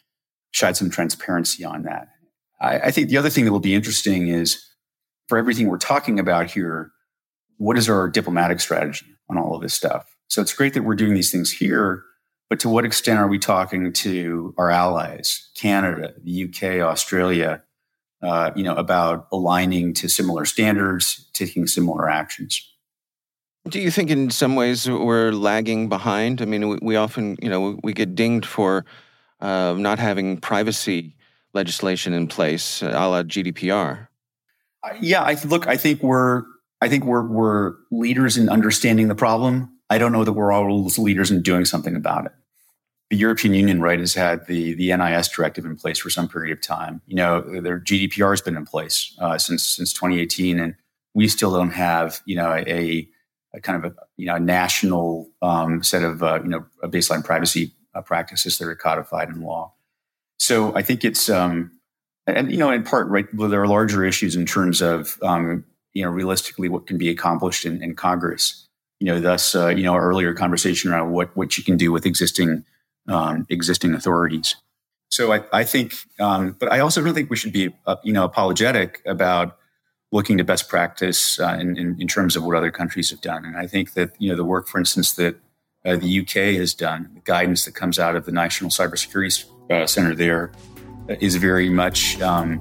shed 0.52 0.78
some 0.78 0.90
transparency 0.90 1.66
on 1.66 1.84
that. 1.84 2.08
I, 2.62 2.80
I 2.80 2.92
think 2.92 3.10
the 3.10 3.18
other 3.18 3.30
thing 3.30 3.44
that 3.44 3.52
will 3.52 3.60
be 3.60 3.76
interesting 3.76 4.30
is 4.30 4.66
for 5.28 5.38
everything 5.38 5.68
we're 5.68 5.78
talking 5.78 6.18
about 6.18 6.50
here, 6.50 6.94
what 7.58 7.78
is 7.78 7.90
our 7.90 8.08
diplomatic 8.08 8.60
strategy 8.60 9.06
on 9.30 9.38
all 9.38 9.56
of 9.56 9.62
this 9.62 9.74
stuff? 9.74 10.16
So 10.28 10.42
it's 10.42 10.54
great 10.54 10.74
that 10.74 10.84
we're 10.84 10.96
doing 10.96 11.14
these 11.14 11.32
things 11.32 11.52
here, 11.52 12.04
but 12.50 12.60
to 12.62 12.70
what 12.70 12.86
extent 12.86 13.20
are 13.20 13.28
we 13.28 13.40
talking 13.40 13.92
to 13.92 14.54
our 14.58 14.70
allies, 14.70 15.50
Canada, 15.56 16.14
the 16.24 16.46
UK, 16.46 16.82
Australia, 16.82 17.64
uh, 18.22 18.52
you 18.56 18.64
know, 18.64 18.76
about 18.76 19.28
aligning 19.32 19.94
to 19.96 20.08
similar 20.08 20.46
standards, 20.46 21.30
taking 21.34 21.68
similar 21.68 22.10
actions? 22.10 22.74
Do 23.70 23.80
you 23.80 23.92
think 23.92 24.10
in 24.10 24.30
some 24.30 24.56
ways 24.56 24.90
we're 24.90 25.32
lagging 25.32 25.90
behind? 25.90 26.42
I 26.42 26.46
mean, 26.46 26.70
we, 26.70 26.80
we 26.82 26.96
often, 26.96 27.38
you 27.42 27.50
know, 27.50 27.80
we 27.84 27.94
get 27.94 28.16
dinged 28.16 28.46
for 28.46 28.86
uh, 29.42 29.76
not 29.78 30.00
having 30.00 30.38
privacy 30.38 31.16
legislation 31.54 32.14
in 32.14 32.28
place, 32.28 32.82
a 32.82 32.88
la 32.88 33.24
GDPR. 33.24 34.08
Uh, 34.84 34.94
yeah, 35.02 35.24
I 35.24 35.34
look. 35.46 35.68
I 35.68 35.76
think 35.76 36.02
we're 36.02 36.44
I 36.82 36.90
think 36.90 37.06
we're 37.06 37.28
we're 37.28 37.76
leaders 37.92 38.38
in 38.38 38.50
understanding 38.50 39.08
the 39.08 39.16
problem. 39.16 39.72
I 39.90 39.98
don't 39.98 40.12
know 40.12 40.24
that 40.24 40.34
we're 40.34 40.52
always 40.52 41.00
leaders 41.00 41.32
in 41.32 41.42
doing 41.42 41.66
something 41.66 41.96
about 41.96 42.26
it. 42.26 42.32
The 43.10 43.16
European 43.16 43.54
Union, 43.54 43.82
right, 43.82 44.00
has 44.00 44.14
had 44.14 44.46
the 44.48 44.74
the 44.74 44.96
NIS 44.96 45.30
directive 45.30 45.66
in 45.66 45.76
place 45.76 45.98
for 46.00 46.10
some 46.10 46.28
period 46.28 46.56
of 46.56 46.62
time. 46.62 47.02
You 47.08 47.16
know, 47.16 47.62
their 47.62 47.80
GDPR 47.80 48.32
has 48.32 48.42
been 48.42 48.58
in 48.58 48.66
place 48.66 49.16
uh, 49.20 49.38
since 49.38 49.64
since 49.64 49.94
2018, 49.94 50.60
and 50.60 50.76
we 51.14 51.28
still 51.28 51.52
don't 51.52 51.72
have 51.72 52.22
you 52.26 52.36
know 52.36 52.54
a, 52.54 53.08
a 53.54 53.62
kind 53.62 53.84
of 53.84 53.92
a 53.92 53.96
you 54.18 54.28
know 54.28 54.36
a 54.36 54.40
national 54.40 55.30
um, 55.42 55.82
set 55.84 56.04
of 56.04 56.22
uh, 56.22 56.40
you 56.44 56.50
know 56.50 56.66
a 56.84 56.90
baseline 56.90 57.24
privacy 57.24 57.72
uh, 57.96 58.02
practices 58.02 58.58
that 58.58 58.68
are 58.68 58.76
codified 58.76 59.30
in 59.30 59.42
law. 59.42 59.74
So 60.38 60.76
I 60.76 60.82
think 60.82 61.04
it's 61.04 61.30
um, 61.30 61.72
and 62.28 62.52
you 62.52 62.58
know 62.58 62.70
in 62.70 62.84
part 62.84 63.08
right 63.08 63.26
there 63.34 63.62
are 63.62 63.68
larger 63.68 64.04
issues 64.04 64.36
in 64.36 64.46
terms 64.46 64.82
of 64.82 65.18
um, 65.24 65.66
you 65.98 66.04
know, 66.04 66.12
realistically 66.12 66.70
what 66.70 66.86
can 66.86 66.98
be 66.98 67.10
accomplished 67.10 67.66
in, 67.66 67.82
in 67.82 67.96
Congress. 67.96 68.68
You 69.00 69.08
know, 69.08 69.20
thus, 69.20 69.56
uh, 69.56 69.70
you 69.70 69.84
know, 69.84 69.94
our 69.94 70.08
earlier 70.08 70.34
conversation 70.34 70.92
around 70.92 71.12
what 71.12 71.36
what 71.36 71.58
you 71.58 71.64
can 71.64 71.76
do 71.76 71.92
with 71.92 72.06
existing 72.06 72.66
um, 73.08 73.48
existing 73.50 73.96
authorities. 73.96 74.56
So 75.10 75.34
I, 75.34 75.44
I 75.54 75.64
think, 75.64 75.94
um, 76.20 76.56
but 76.60 76.72
I 76.72 76.80
also 76.80 77.02
don't 77.02 77.14
think 77.14 77.30
we 77.30 77.38
should 77.38 77.54
be, 77.54 77.74
uh, 77.86 77.96
you 78.04 78.12
know, 78.12 78.26
apologetic 78.26 79.02
about 79.06 79.58
looking 80.12 80.38
to 80.38 80.44
best 80.44 80.70
practice 80.70 81.40
uh, 81.40 81.58
in, 81.60 81.78
in, 81.78 82.00
in, 82.00 82.08
terms 82.08 82.36
of 82.36 82.44
what 82.44 82.56
other 82.56 82.72
countries 82.72 83.10
have 83.10 83.22
done. 83.22 83.46
And 83.46 83.58
I 83.58 83.68
think 83.68 83.94
that 83.94 84.12
you 84.20 84.30
know 84.30 84.36
the 84.36 84.46
work, 84.46 84.68
for 84.68 84.78
instance, 84.80 85.14
that 85.14 85.36
uh, 85.86 85.96
the 85.96 86.20
UK 86.20 86.60
has 86.60 86.74
done, 86.74 87.10
the 87.16 87.22
guidance 87.22 87.66
that 87.66 87.74
comes 87.74 87.98
out 87.98 88.16
of 88.16 88.26
the 88.26 88.32
National 88.32 88.70
Cybersecurity 88.70 89.46
uh, 89.72 89.88
Center 89.88 90.14
there, 90.14 90.52
uh, 91.10 91.16
very 91.22 91.70
much, 91.70 92.20
um, 92.22 92.60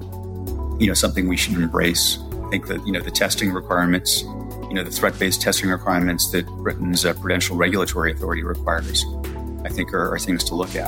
you 0.79 0.87
know, 0.87 0.93
something 0.93 1.27
we 1.27 1.37
should 1.37 1.55
embrace. 1.55 2.17
I 2.47 2.49
think 2.49 2.67
that 2.67 2.87
you 2.87 2.93
know 2.93 3.01
the 3.01 3.11
testing 3.11 3.51
requirements, 3.51 4.21
you 4.21 4.73
know 4.73 4.81
the 4.81 4.89
threat-based 4.89 5.41
testing 5.41 5.69
requirements 5.69 6.31
that 6.31 6.47
Britain's 6.47 7.05
uh, 7.05 7.13
Prudential 7.13 7.57
Regulatory 7.57 8.13
Authority 8.13 8.41
requires, 8.41 9.03
I 9.65 9.69
think 9.69 9.93
are, 9.93 10.13
are 10.13 10.17
things 10.17 10.45
to 10.45 10.55
look 10.55 10.73
at. 10.73 10.87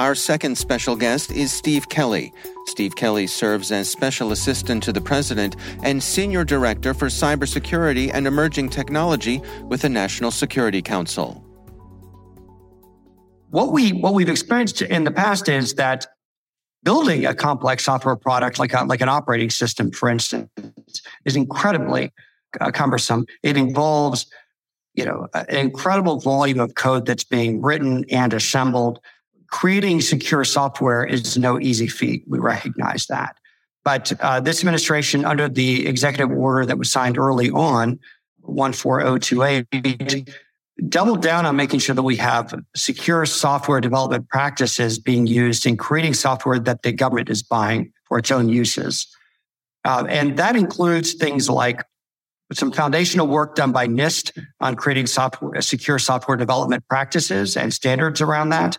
Our 0.00 0.16
second 0.16 0.58
special 0.58 0.96
guest 0.96 1.30
is 1.30 1.52
Steve 1.52 1.88
Kelly. 1.88 2.32
Steve 2.66 2.96
Kelly 2.96 3.28
serves 3.28 3.70
as 3.70 3.88
Special 3.88 4.32
Assistant 4.32 4.82
to 4.82 4.92
the 4.92 5.00
President 5.00 5.54
and 5.84 6.02
Senior 6.02 6.44
Director 6.44 6.94
for 6.94 7.06
Cybersecurity 7.06 8.10
and 8.12 8.26
Emerging 8.26 8.70
Technology 8.70 9.40
with 9.62 9.82
the 9.82 9.88
National 9.88 10.32
Security 10.32 10.82
Council. 10.82 11.44
What 13.50 13.70
we 13.70 13.92
what 13.92 14.14
we've 14.14 14.28
experienced 14.28 14.82
in 14.82 15.04
the 15.04 15.12
past 15.12 15.48
is 15.48 15.74
that 15.74 16.08
building 16.82 17.24
a 17.24 17.32
complex 17.32 17.84
software 17.84 18.16
product 18.16 18.58
like 18.58 18.72
a, 18.72 18.82
like 18.82 19.00
an 19.00 19.08
operating 19.08 19.50
system, 19.50 19.92
for 19.92 20.08
instance, 20.08 20.50
is 21.24 21.36
incredibly 21.36 22.12
uh, 22.60 22.72
cumbersome. 22.72 23.26
It 23.44 23.56
involves 23.56 24.26
you 24.94 25.04
know 25.04 25.28
an 25.34 25.54
incredible 25.54 26.18
volume 26.18 26.58
of 26.58 26.74
code 26.74 27.06
that's 27.06 27.22
being 27.22 27.62
written 27.62 28.04
and 28.10 28.34
assembled 28.34 28.98
creating 29.54 30.00
secure 30.00 30.42
software 30.42 31.04
is 31.04 31.38
no 31.38 31.60
easy 31.60 31.86
feat. 31.86 32.24
We 32.26 32.40
recognize 32.40 33.06
that. 33.06 33.36
But 33.84 34.12
uh, 34.18 34.40
this 34.40 34.58
administration, 34.58 35.24
under 35.24 35.48
the 35.48 35.86
executive 35.86 36.36
order 36.36 36.66
that 36.66 36.76
was 36.76 36.90
signed 36.90 37.16
early 37.16 37.50
on, 37.50 38.00
14028, 38.42 40.28
doubled 40.88 41.22
down 41.22 41.46
on 41.46 41.54
making 41.54 41.78
sure 41.78 41.94
that 41.94 42.02
we 42.02 42.16
have 42.16 42.52
secure 42.74 43.24
software 43.26 43.80
development 43.80 44.28
practices 44.28 44.98
being 44.98 45.28
used 45.28 45.66
in 45.66 45.76
creating 45.76 46.14
software 46.14 46.58
that 46.58 46.82
the 46.82 46.90
government 46.90 47.30
is 47.30 47.44
buying 47.44 47.92
for 48.08 48.18
its 48.18 48.32
own 48.32 48.48
uses. 48.48 49.06
Uh, 49.84 50.04
and 50.08 50.36
that 50.36 50.56
includes 50.56 51.14
things 51.14 51.48
like 51.48 51.80
some 52.52 52.72
foundational 52.72 53.28
work 53.28 53.54
done 53.54 53.70
by 53.70 53.86
NIST 53.86 54.36
on 54.58 54.74
creating 54.74 55.06
software, 55.06 55.60
secure 55.60 56.00
software 56.00 56.36
development 56.36 56.82
practices 56.88 57.56
and 57.56 57.72
standards 57.72 58.20
around 58.20 58.48
that. 58.48 58.78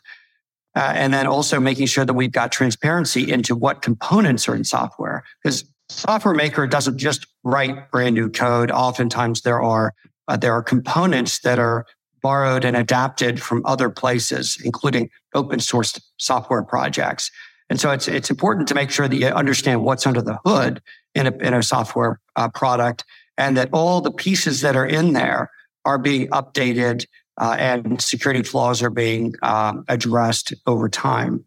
Uh, 0.75 0.91
and 0.94 1.13
then 1.13 1.25
also 1.25 1.60
making 1.60 1.88
sure 1.88 2.03
that 2.03 2.13
we've 2.13 2.34
got 2.34 2.51
transparency 2.51 3.32
into 3.32 3.56
what 3.56 3.82
components 3.82 4.47
are 4.49 4.56
in 4.56 4.63
software. 4.63 5.23
Because 5.41 5.63
software 5.89 6.34
maker 6.34 6.67
doesn't 6.67 6.97
just 6.97 7.26
write 7.43 7.91
brand 7.91 8.15
new 8.15 8.30
code. 8.30 8.71
Oftentimes 8.71 9.41
there 9.41 9.62
are 9.62 9.93
uh, 10.28 10.36
there 10.36 10.54
are 10.54 10.63
components 10.63 11.39
that 11.39 11.60
are 11.60 11.86
borrowed 12.21 12.65
and 12.65 12.76
adapted 12.76 13.39
from 13.39 13.62
other 13.65 13.89
places, 13.89 14.58
including 14.63 15.10
open 15.36 15.60
source 15.60 15.99
software 16.17 16.63
projects. 16.63 17.30
And 17.69 17.80
so 17.80 17.91
it's 17.91 18.08
it's 18.08 18.30
important 18.30 18.67
to 18.67 18.76
make 18.76 18.91
sure 18.91 19.08
that 19.08 19.15
you 19.15 19.28
understand 19.28 19.84
what's 19.84 20.06
under 20.06 20.21
the 20.21 20.39
hood 20.45 20.82
in 21.13 21.28
a 21.28 21.36
in 21.38 21.54
a 21.54 21.63
software 21.63 22.19
uh, 22.36 22.49
product, 22.49 23.04
and 23.38 23.56
that 23.58 23.69
all 23.71 24.02
the 24.02 24.12
pieces 24.12 24.62
that 24.62 24.76
are 24.76 24.86
in 24.86 25.13
there 25.13 25.52
are 25.86 25.97
being 25.97 26.28
updated 26.30 27.06
uh, 27.39 27.56
and 27.60 28.02
security 28.02 28.43
flaws 28.43 28.82
are 28.82 28.89
being 28.89 29.36
um, 29.41 29.84
addressed 29.88 30.54
over 30.65 30.89
time. 30.89 31.45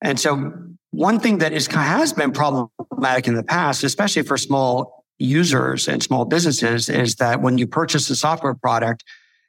And 0.00 0.18
so, 0.18 0.52
one 0.90 1.20
thing 1.20 1.38
that 1.38 1.52
is 1.52 1.66
has 1.68 2.12
been 2.12 2.32
problematic 2.32 3.26
in 3.26 3.34
the 3.34 3.42
past, 3.42 3.82
especially 3.82 4.22
for 4.22 4.36
small 4.36 5.04
users 5.18 5.88
and 5.88 6.02
small 6.02 6.24
businesses, 6.24 6.88
is 6.88 7.16
that 7.16 7.40
when 7.40 7.56
you 7.56 7.66
purchase 7.66 8.10
a 8.10 8.16
software 8.16 8.54
product, 8.54 9.04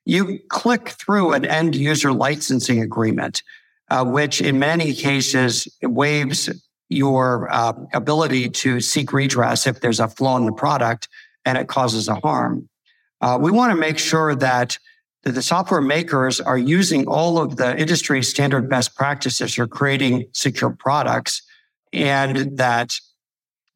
you 0.05 0.39
click 0.49 0.89
through 0.89 1.33
an 1.33 1.45
end 1.45 1.75
user 1.75 2.13
licensing 2.13 2.81
agreement, 2.81 3.41
uh, 3.89 4.05
which 4.05 4.41
in 4.41 4.59
many 4.59 4.93
cases 4.93 5.67
waives 5.81 6.49
your 6.89 7.51
uh, 7.51 7.73
ability 7.93 8.49
to 8.49 8.79
seek 8.79 9.11
redress 9.11 9.67
if 9.67 9.81
there's 9.81 9.99
a 9.99 10.07
flaw 10.07 10.37
in 10.37 10.45
the 10.45 10.51
product 10.51 11.07
and 11.45 11.57
it 11.57 11.67
causes 11.67 12.07
a 12.07 12.15
harm. 12.15 12.69
Uh, 13.21 13.37
we 13.41 13.51
want 13.51 13.71
to 13.71 13.77
make 13.77 13.97
sure 13.97 14.35
that 14.35 14.77
that 15.23 15.31
the 15.31 15.41
software 15.41 15.81
makers 15.81 16.39
are 16.41 16.57
using 16.57 17.07
all 17.07 17.37
of 17.37 17.55
the 17.55 17.77
industry 17.77 18.21
standard 18.23 18.69
best 18.69 18.95
practices 18.95 19.53
for 19.55 19.67
creating 19.67 20.25
secure 20.33 20.69
products. 20.69 21.41
And 21.93 22.57
that 22.57 22.95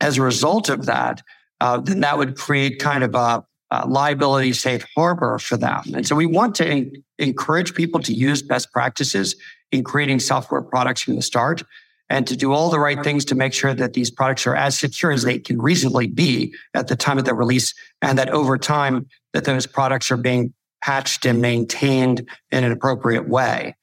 as 0.01 0.17
a 0.17 0.21
result 0.21 0.69
of 0.69 0.85
that, 0.85 1.21
uh, 1.61 1.79
then 1.79 2.01
that 2.01 2.17
would 2.17 2.37
create 2.37 2.79
kind 2.79 3.03
of 3.03 3.15
a, 3.15 3.43
a, 3.71 3.87
liability 3.87 4.53
safe 4.53 4.85
harbor 4.95 5.39
for 5.39 5.57
them. 5.57 5.81
And 5.93 6.05
so 6.05 6.15
we 6.15 6.25
want 6.25 6.55
to 6.55 6.67
en- 6.67 6.91
encourage 7.17 7.73
people 7.73 7.99
to 8.01 8.13
use 8.13 8.41
best 8.41 8.71
practices 8.71 9.35
in 9.71 9.83
creating 9.83 10.19
software 10.19 10.61
products 10.61 11.01
from 11.01 11.15
the 11.15 11.21
start 11.21 11.63
and 12.09 12.25
to 12.27 12.37
do 12.37 12.53
all 12.53 12.69
the 12.69 12.79
right 12.79 13.03
things 13.03 13.25
to 13.25 13.35
make 13.35 13.53
sure 13.53 13.73
that 13.73 13.93
these 13.93 14.11
products 14.11 14.47
are 14.47 14.55
as 14.55 14.77
secure 14.77 15.11
as 15.11 15.23
they 15.23 15.39
can 15.39 15.59
reasonably 15.59 16.07
be 16.07 16.53
at 16.73 16.87
the 16.87 16.95
time 16.95 17.17
of 17.17 17.25
their 17.25 17.35
release 17.35 17.73
and 18.01 18.17
that 18.17 18.29
over 18.29 18.57
time 18.57 19.07
that 19.33 19.43
those 19.43 19.65
products 19.65 20.09
are 20.11 20.17
being 20.17 20.53
patched 20.81 21.25
and 21.25 21.41
maintained 21.41 22.27
in 22.51 22.63
an 22.63 22.71
appropriate 22.71 23.27
way. 23.27 23.75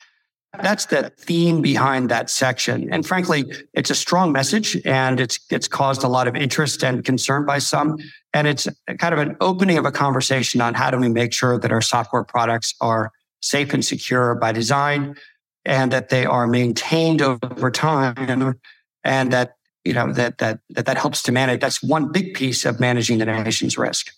That's 0.63 0.87
the 0.87 1.11
theme 1.19 1.63
behind 1.63 2.11
that 2.11 2.31
section. 2.31 2.93
And 2.93 3.07
frankly, 3.07 3.45
it's 3.73 3.91
a 3.91 3.95
strong 3.95 4.31
message 4.33 4.81
and 4.85 5.19
it's, 5.19 5.39
it's 5.51 5.67
caused 5.67 6.05
a 6.05 6.09
lot 6.09 6.29
of 6.29 6.37
interest 6.37 6.85
and 6.85 7.05
concern 7.05 7.45
by 7.45 7.59
some. 7.59 7.99
And 8.33 8.47
it's 8.47 8.69
kind 8.99 9.13
of 9.13 9.21
an 9.21 9.37
opening 9.41 9.79
of 9.79 9.85
a 9.85 9.93
conversation 9.93 10.61
on 10.61 10.75
how 10.75 10.91
do 10.91 10.99
we 10.99 11.09
make 11.09 11.33
sure 11.33 11.59
that 11.59 11.73
our 11.73 11.81
software 11.81 12.25
products 12.25 12.75
are 12.81 13.11
safe 13.43 13.75
and 13.75 13.85
secure 13.85 14.35
by 14.35 14.53
design 14.53 15.17
and 15.65 15.93
that 15.93 16.09
they 16.09 16.25
are 16.25 16.47
maintained 16.47 17.21
over 17.21 17.71
time 17.71 18.55
and 19.03 19.33
that, 19.33 19.57
you 19.85 19.93
know, 19.93 20.13
that, 20.13 20.39
that, 20.39 20.61
that, 20.71 20.87
that 20.87 20.99
helps 20.99 21.23
to 21.23 21.33
manage. 21.33 21.61
That's 21.61 21.83
one 21.83 22.13
big 22.13 22.35
piece 22.35 22.65
of 22.65 22.81
managing 22.81 23.19
the 23.19 23.27
nation's 23.27 23.77
risk. 23.77 24.13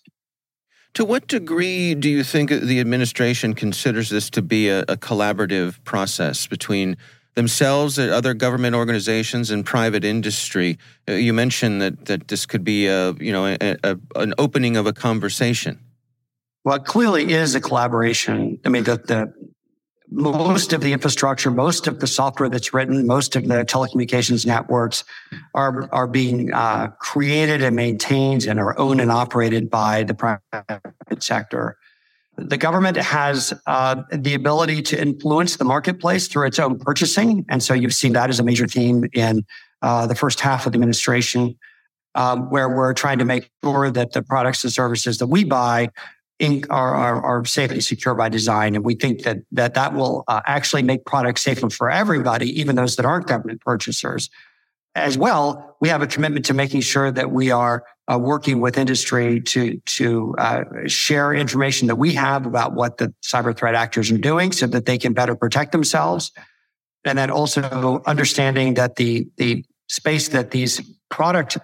To 0.97 1.05
what 1.05 1.27
degree 1.27 1.93
do 1.93 2.09
you 2.09 2.23
think 2.23 2.49
the 2.49 2.79
administration 2.79 3.53
considers 3.53 4.09
this 4.09 4.31
to 4.31 4.41
be 4.41 4.67
a, 4.69 4.79
a 4.79 4.97
collaborative 4.97 5.75
process 5.83 6.47
between 6.47 6.97
themselves, 7.35 7.99
and 7.99 8.09
other 8.09 8.33
government 8.33 8.75
organizations, 8.75 9.51
and 9.51 9.63
private 9.63 10.03
industry? 10.03 10.79
Uh, 11.07 11.11
you 11.11 11.33
mentioned 11.33 11.83
that 11.83 12.05
that 12.05 12.29
this 12.29 12.47
could 12.47 12.63
be 12.63 12.87
a 12.87 13.11
you 13.19 13.31
know 13.31 13.45
a, 13.45 13.77
a, 13.83 13.99
an 14.15 14.33
opening 14.39 14.75
of 14.75 14.87
a 14.87 14.91
conversation. 14.91 15.77
Well, 16.65 16.77
it 16.77 16.85
clearly 16.85 17.31
is 17.31 17.53
a 17.53 17.61
collaboration. 17.61 18.59
I 18.65 18.69
mean, 18.69 18.83
the, 18.83 18.97
the 18.97 19.31
most 20.09 20.73
of 20.73 20.81
the 20.81 20.93
infrastructure, 20.93 21.51
most 21.51 21.87
of 21.87 21.99
the 21.99 22.07
software 22.07 22.49
that's 22.49 22.73
written, 22.73 23.05
most 23.05 23.35
of 23.35 23.47
the 23.47 23.65
telecommunications 23.65 24.45
networks 24.45 25.03
are, 25.53 25.89
are 25.91 26.07
being 26.07 26.53
uh, 26.53 26.87
created 26.99 27.61
and 27.61 27.75
maintained 27.75 28.45
and 28.45 28.59
are 28.59 28.77
owned 28.79 29.01
and 29.01 29.11
operated 29.11 29.69
by 29.69 30.03
the 30.03 30.13
private 30.13 31.23
sector. 31.23 31.77
The 32.37 32.57
government 32.57 32.97
has 32.97 33.53
uh, 33.65 34.03
the 34.11 34.33
ability 34.33 34.83
to 34.83 35.01
influence 35.01 35.57
the 35.57 35.65
marketplace 35.65 36.27
through 36.27 36.47
its 36.47 36.59
own 36.59 36.79
purchasing. 36.79 37.45
And 37.49 37.61
so 37.61 37.73
you've 37.73 37.95
seen 37.95 38.13
that 38.13 38.29
as 38.29 38.39
a 38.39 38.43
major 38.43 38.67
theme 38.67 39.05
in 39.13 39.43
uh, 39.81 40.07
the 40.07 40.15
first 40.15 40.39
half 40.39 40.65
of 40.65 40.71
the 40.71 40.77
administration, 40.77 41.57
um, 42.15 42.49
where 42.49 42.69
we're 42.69 42.93
trying 42.93 43.17
to 43.19 43.25
make 43.25 43.49
sure 43.63 43.91
that 43.91 44.13
the 44.13 44.21
products 44.21 44.63
and 44.63 44.71
services 44.71 45.17
that 45.17 45.27
we 45.27 45.43
buy 45.43 45.89
in, 46.39 46.63
are, 46.69 46.93
are, 46.93 47.23
are 47.23 47.45
safe 47.45 47.71
and 47.71 47.83
secure 47.83 48.13
by 48.13 48.29
design. 48.29 48.75
And 48.75 48.85
we 48.85 48.95
think 48.95 49.23
that 49.23 49.37
that, 49.51 49.73
that 49.73 49.93
will 49.93 50.23
uh, 50.27 50.41
actually 50.45 50.83
make 50.83 51.05
products 51.05 51.41
safer 51.41 51.69
for 51.69 51.89
everybody, 51.89 52.59
even 52.59 52.75
those 52.75 52.95
that 52.97 53.05
aren't 53.05 53.27
government 53.27 53.61
purchasers. 53.61 54.29
As 54.95 55.17
well, 55.17 55.77
we 55.79 55.89
have 55.89 56.01
a 56.01 56.07
commitment 56.07 56.45
to 56.45 56.53
making 56.53 56.81
sure 56.81 57.11
that 57.11 57.31
we 57.31 57.51
are 57.51 57.83
uh, 58.11 58.17
working 58.17 58.61
with 58.61 58.77
industry 58.77 59.41
to, 59.41 59.77
to 59.85 60.33
uh, 60.37 60.63
share 60.87 61.33
information 61.33 61.87
that 61.87 61.97
we 61.97 62.13
have 62.13 62.45
about 62.45 62.73
what 62.73 62.97
the 62.97 63.13
cyber 63.21 63.55
threat 63.55 63.75
actors 63.75 64.09
are 64.11 64.17
doing 64.17 64.51
so 64.51 64.65
that 64.67 64.85
they 64.85 64.97
can 64.97 65.13
better 65.13 65.35
protect 65.35 65.71
themselves. 65.71 66.31
And 67.05 67.17
then 67.17 67.29
also 67.29 68.01
understanding 68.05 68.73
that 68.75 68.95
the, 68.95 69.27
the 69.37 69.63
space 69.87 70.29
that 70.29 70.51
these 70.51 70.81
product 71.09 71.57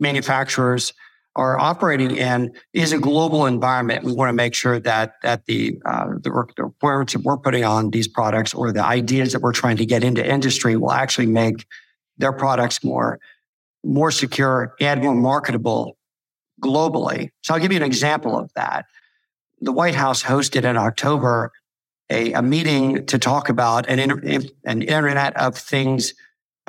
manufacturers 0.00 0.92
are 1.38 1.56
operating 1.56 2.16
in 2.16 2.52
is 2.72 2.92
a 2.92 2.98
global 2.98 3.46
environment. 3.46 4.04
We 4.04 4.12
want 4.12 4.28
to 4.28 4.32
make 4.32 4.54
sure 4.54 4.80
that 4.80 5.14
that 5.22 5.46
the 5.46 5.80
uh, 5.86 6.08
the, 6.20 6.32
requirements 6.32 7.12
that 7.12 7.22
we're 7.22 7.38
putting 7.38 7.64
on 7.64 7.90
these 7.90 8.08
products 8.08 8.52
or 8.52 8.72
the 8.72 8.84
ideas 8.84 9.32
that 9.32 9.40
we're 9.40 9.52
trying 9.52 9.76
to 9.76 9.86
get 9.86 10.02
into 10.02 10.26
industry 10.26 10.76
will 10.76 10.90
actually 10.90 11.26
make 11.26 11.64
their 12.18 12.32
products 12.32 12.82
more 12.82 13.20
more 13.84 14.10
secure 14.10 14.74
and 14.80 15.00
more 15.00 15.14
marketable 15.14 15.96
globally. 16.60 17.30
So 17.42 17.54
I'll 17.54 17.60
give 17.60 17.70
you 17.70 17.78
an 17.78 17.84
example 17.84 18.36
of 18.36 18.52
that. 18.54 18.86
The 19.60 19.72
White 19.72 19.94
House 19.94 20.24
hosted 20.24 20.64
in 20.64 20.76
October 20.76 21.52
a, 22.10 22.32
a 22.32 22.42
meeting 22.42 23.06
to 23.06 23.18
talk 23.18 23.48
about 23.48 23.88
an, 23.88 24.00
an 24.64 24.82
Internet 24.82 25.36
of 25.36 25.56
Things 25.56 26.14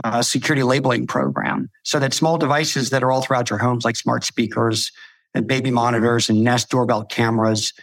uh, 0.03 0.21
security 0.21 0.63
labeling 0.63 1.07
program 1.07 1.69
so 1.83 1.99
that 1.99 2.13
small 2.13 2.37
devices 2.37 2.89
that 2.89 3.03
are 3.03 3.11
all 3.11 3.21
throughout 3.21 3.49
your 3.49 3.59
homes, 3.59 3.85
like 3.85 3.95
smart 3.95 4.23
speakers 4.23 4.91
and 5.33 5.47
baby 5.47 5.71
monitors 5.71 6.29
and 6.29 6.43
Nest 6.43 6.69
doorbell 6.69 7.05
cameras 7.05 7.73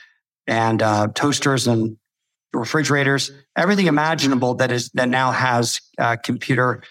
and 0.46 0.82
uh, 0.82 1.08
toasters 1.14 1.66
and 1.66 1.96
refrigerators, 2.52 3.30
everything 3.56 3.86
imaginable 3.86 4.54
that 4.54 4.72
is 4.72 4.90
that 4.90 5.08
now 5.08 5.30
has 5.30 5.80
uh, 5.98 6.16
computer 6.16 6.82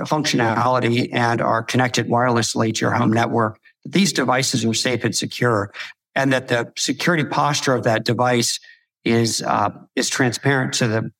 functionality 0.00 1.08
and 1.12 1.40
are 1.40 1.62
connected 1.62 2.08
wirelessly 2.08 2.74
to 2.74 2.80
your 2.80 2.90
home 2.90 3.12
network. 3.12 3.60
These 3.84 4.12
devices 4.12 4.64
are 4.64 4.74
safe 4.74 5.04
and 5.04 5.14
secure, 5.14 5.72
and 6.14 6.32
that 6.32 6.48
the 6.48 6.72
security 6.76 7.24
posture 7.24 7.74
of 7.74 7.84
that 7.84 8.04
device 8.04 8.58
is 9.04 9.42
uh, 9.42 9.70
is 9.94 10.08
transparent 10.08 10.72
to 10.74 10.88
the 10.88 11.12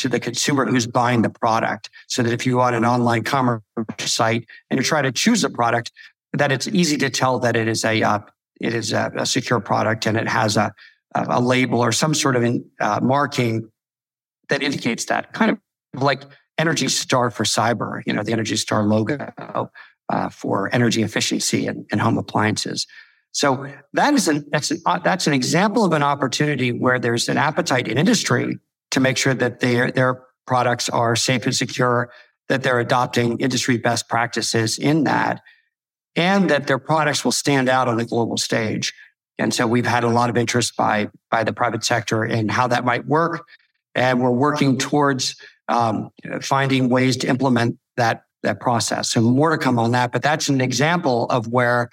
to 0.00 0.08
the 0.08 0.18
consumer 0.18 0.64
who's 0.66 0.86
buying 0.86 1.22
the 1.22 1.30
product 1.30 1.90
so 2.08 2.22
that 2.22 2.32
if 2.32 2.46
you 2.46 2.60
on 2.60 2.74
an 2.74 2.84
online 2.84 3.22
commerce 3.22 3.62
site 3.98 4.46
and 4.70 4.78
you 4.78 4.84
try 4.84 5.02
to 5.02 5.12
choose 5.12 5.44
a 5.44 5.50
product, 5.50 5.92
that 6.32 6.50
it's 6.50 6.66
easy 6.68 6.96
to 6.96 7.10
tell 7.10 7.38
that 7.40 7.54
it 7.54 7.68
is 7.68 7.84
a, 7.84 8.02
uh, 8.02 8.18
it 8.60 8.74
is 8.74 8.92
a, 8.92 9.12
a, 9.16 9.26
secure 9.26 9.60
product 9.60 10.06
and 10.06 10.16
it 10.16 10.28
has 10.28 10.56
a, 10.56 10.72
a 11.14 11.40
label 11.40 11.80
or 11.80 11.92
some 11.92 12.14
sort 12.14 12.36
of 12.36 12.42
in, 12.42 12.64
uh, 12.80 13.00
marking 13.02 13.70
that 14.48 14.62
indicates 14.62 15.04
that 15.06 15.32
kind 15.32 15.50
of 15.50 16.02
like 16.02 16.22
Energy 16.56 16.88
Star 16.88 17.30
for 17.30 17.44
cyber, 17.44 18.02
you 18.06 18.12
know, 18.12 18.22
the 18.22 18.32
Energy 18.32 18.56
Star 18.56 18.84
logo 18.84 19.70
uh, 20.10 20.28
for 20.28 20.72
energy 20.74 21.02
efficiency 21.02 21.66
and, 21.66 21.86
and 21.90 22.00
home 22.00 22.18
appliances. 22.18 22.86
So 23.32 23.72
that 23.92 24.14
is 24.14 24.28
an 24.28 24.44
that's 24.50 24.70
an, 24.70 24.82
uh, 24.86 24.98
that's 24.98 25.26
an 25.26 25.32
example 25.32 25.84
of 25.84 25.92
an 25.92 26.02
opportunity 26.02 26.72
where 26.72 26.98
there's 26.98 27.28
an 27.28 27.36
appetite 27.36 27.86
in 27.86 27.96
industry 27.96 28.58
to 28.90 29.00
make 29.00 29.16
sure 29.16 29.34
that 29.34 29.60
their, 29.60 29.90
their 29.90 30.22
products 30.46 30.88
are 30.88 31.14
safe 31.16 31.44
and 31.44 31.54
secure, 31.54 32.10
that 32.48 32.62
they're 32.62 32.80
adopting 32.80 33.38
industry 33.38 33.76
best 33.76 34.08
practices 34.08 34.78
in 34.78 35.04
that, 35.04 35.40
and 36.16 36.50
that 36.50 36.66
their 36.66 36.78
products 36.78 37.24
will 37.24 37.32
stand 37.32 37.68
out 37.68 37.88
on 37.88 37.96
the 37.96 38.04
global 38.04 38.36
stage. 38.36 38.92
And 39.38 39.54
so 39.54 39.66
we've 39.66 39.86
had 39.86 40.04
a 40.04 40.08
lot 40.08 40.28
of 40.28 40.36
interest 40.36 40.76
by, 40.76 41.08
by 41.30 41.44
the 41.44 41.52
private 41.52 41.84
sector 41.84 42.24
in 42.24 42.48
how 42.48 42.66
that 42.66 42.84
might 42.84 43.06
work. 43.06 43.46
And 43.94 44.20
we're 44.20 44.30
working 44.30 44.76
towards 44.76 45.36
um, 45.68 46.10
finding 46.42 46.88
ways 46.88 47.16
to 47.18 47.28
implement 47.28 47.78
that, 47.96 48.24
that 48.42 48.60
process. 48.60 49.08
So 49.10 49.20
more 49.20 49.50
to 49.50 49.58
come 49.58 49.78
on 49.78 49.92
that, 49.92 50.12
but 50.12 50.22
that's 50.22 50.48
an 50.48 50.60
example 50.60 51.26
of 51.30 51.46
where 51.46 51.88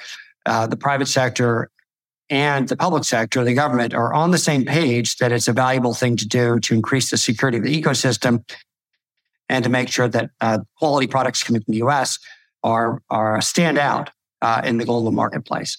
uh, 0.45 0.67
the 0.67 0.77
private 0.77 1.07
sector 1.07 1.69
and 2.29 2.67
the 2.67 2.75
public 2.75 3.03
sector, 3.03 3.43
the 3.43 3.53
government, 3.53 3.93
are 3.93 4.13
on 4.13 4.31
the 4.31 4.37
same 4.37 4.65
page 4.65 5.17
that 5.17 5.31
it's 5.31 5.47
a 5.47 5.53
valuable 5.53 5.93
thing 5.93 6.17
to 6.17 6.27
do 6.27 6.59
to 6.59 6.73
increase 6.73 7.09
the 7.09 7.17
security 7.17 7.57
of 7.57 7.63
the 7.63 7.81
ecosystem 7.81 8.43
and 9.49 9.63
to 9.63 9.69
make 9.69 9.89
sure 9.89 10.09
that 10.09 10.31
uh, 10.41 10.59
quality 10.77 11.07
products 11.07 11.43
coming 11.43 11.61
from 11.61 11.71
the 11.71 11.77
U.S. 11.79 12.19
are 12.63 13.01
are 13.09 13.39
stand 13.41 13.77
out 13.77 14.09
uh, 14.41 14.61
in 14.63 14.77
the 14.77 14.85
global 14.85 15.11
marketplace. 15.11 15.77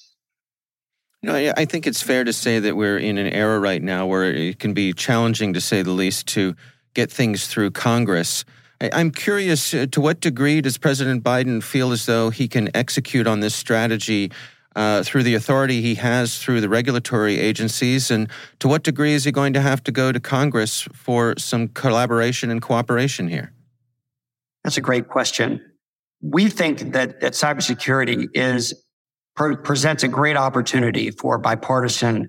You 1.23 1.33
know, 1.33 1.53
I 1.57 1.65
think 1.65 1.87
it's 1.87 2.01
fair 2.01 2.23
to 2.25 2.33
say 2.33 2.61
that 2.61 2.77
we're 2.77 2.99
in 2.99 3.19
an 3.19 3.27
era 3.27 3.59
right 3.59 3.83
now 3.83 4.07
where 4.07 4.25
it 4.25 4.61
can 4.61 4.73
be 4.73 4.93
challenging, 4.93 5.53
to 5.55 5.61
say 5.61 5.83
the 5.83 5.91
least, 5.91 6.29
to 6.29 6.55
get 6.95 7.11
things 7.11 7.49
through 7.49 7.73
Congress. 7.73 8.45
I'm 8.81 9.11
curious 9.11 9.75
uh, 9.75 9.87
to 9.91 10.01
what 10.01 10.21
degree 10.21 10.61
does 10.61 10.79
President 10.79 11.25
Biden 11.25 11.63
feel 11.63 11.91
as 11.91 12.07
though 12.07 12.31
he 12.31 12.47
can 12.47 12.75
execute 12.77 13.27
on 13.27 13.41
this 13.41 13.55
strategy 13.55 14.31
uh, 14.77 15.03
through 15.03 15.23
the 15.23 15.35
authority 15.35 15.81
he 15.83 15.97
has 15.97 16.39
through 16.39 16.61
the 16.61 16.69
regulatory 16.69 17.39
agencies? 17.39 18.11
And 18.11 18.29
to 18.61 18.69
what 18.69 18.83
degree 18.83 19.15
is 19.15 19.25
he 19.25 19.33
going 19.33 19.53
to 19.55 19.61
have 19.61 19.83
to 19.85 19.93
go 19.93 20.13
to 20.13 20.21
Congress 20.21 20.83
for 20.93 21.35
some 21.39 21.69
collaboration 21.69 22.51
and 22.51 22.63
cooperation 22.63 23.29
here? 23.29 23.53
That's 24.65 24.77
a 24.77 24.83
great 24.83 25.09
question. 25.09 25.61
We 26.21 26.49
think 26.49 26.93
that, 26.93 27.21
that 27.21 27.33
cybersecurity 27.33 28.29
is 28.35 28.75
presents 29.35 30.03
a 30.03 30.09
great 30.09 30.37
opportunity 30.37 31.13
for 31.13 31.39
bipartisan 31.39 32.29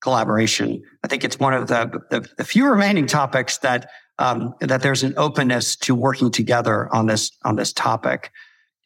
collaboration. 0.00 0.80
I 1.02 1.08
think 1.08 1.24
it's 1.24 1.40
one 1.40 1.52
of 1.52 1.66
the, 1.66 2.00
the, 2.10 2.28
the 2.36 2.44
few 2.44 2.68
remaining 2.68 3.06
topics 3.06 3.58
that 3.58 3.90
um, 4.18 4.54
that 4.60 4.80
there's 4.82 5.02
an 5.02 5.14
openness 5.16 5.76
to 5.76 5.94
working 5.94 6.30
together 6.30 6.88
on 6.94 7.06
this 7.06 7.30
on 7.44 7.56
this 7.56 7.72
topic. 7.72 8.30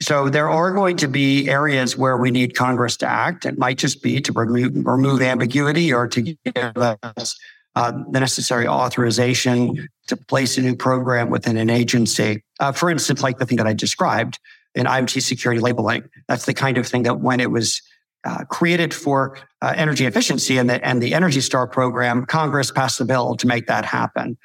So 0.02 0.30
there 0.30 0.48
are 0.48 0.72
going 0.72 0.96
to 0.98 1.08
be 1.08 1.48
areas 1.48 1.96
where 1.96 2.16
we 2.16 2.30
need 2.30 2.56
Congress 2.56 2.96
to 2.98 3.06
act. 3.06 3.44
It 3.44 3.58
might 3.58 3.76
just 3.76 4.02
be 4.02 4.20
to 4.22 4.32
remove, 4.32 4.72
remove 4.86 5.20
ambiguity 5.20 5.92
or 5.92 6.08
to 6.08 6.22
give 6.22 6.76
us 6.76 7.38
uh, 7.76 7.92
the 8.10 8.18
necessary 8.18 8.66
authorization 8.66 9.88
to 10.06 10.16
place 10.16 10.56
a 10.56 10.62
new 10.62 10.74
program 10.74 11.28
within 11.28 11.56
an 11.56 11.68
agency. 11.68 12.42
Uh, 12.58 12.72
for 12.72 12.90
instance, 12.90 13.22
like 13.22 13.38
the 13.38 13.46
thing 13.46 13.58
that 13.58 13.66
I 13.66 13.74
described 13.74 14.38
in 14.74 14.86
IoT 14.86 15.22
security 15.22 15.60
labeling. 15.60 16.08
That's 16.28 16.46
the 16.46 16.54
kind 16.54 16.78
of 16.78 16.86
thing 16.86 17.02
that 17.02 17.20
when 17.20 17.40
it 17.40 17.50
was 17.50 17.82
uh, 18.24 18.44
created 18.44 18.94
for 18.94 19.36
uh, 19.62 19.74
energy 19.76 20.06
efficiency 20.06 20.58
and 20.58 20.68
the, 20.68 20.84
and 20.86 21.02
the 21.02 21.14
Energy 21.14 21.40
Star 21.40 21.66
program, 21.66 22.24
Congress 22.26 22.70
passed 22.70 23.00
a 23.00 23.04
bill 23.04 23.36
to 23.36 23.46
make 23.46 23.66
that 23.66 23.84
happen. 23.84 24.36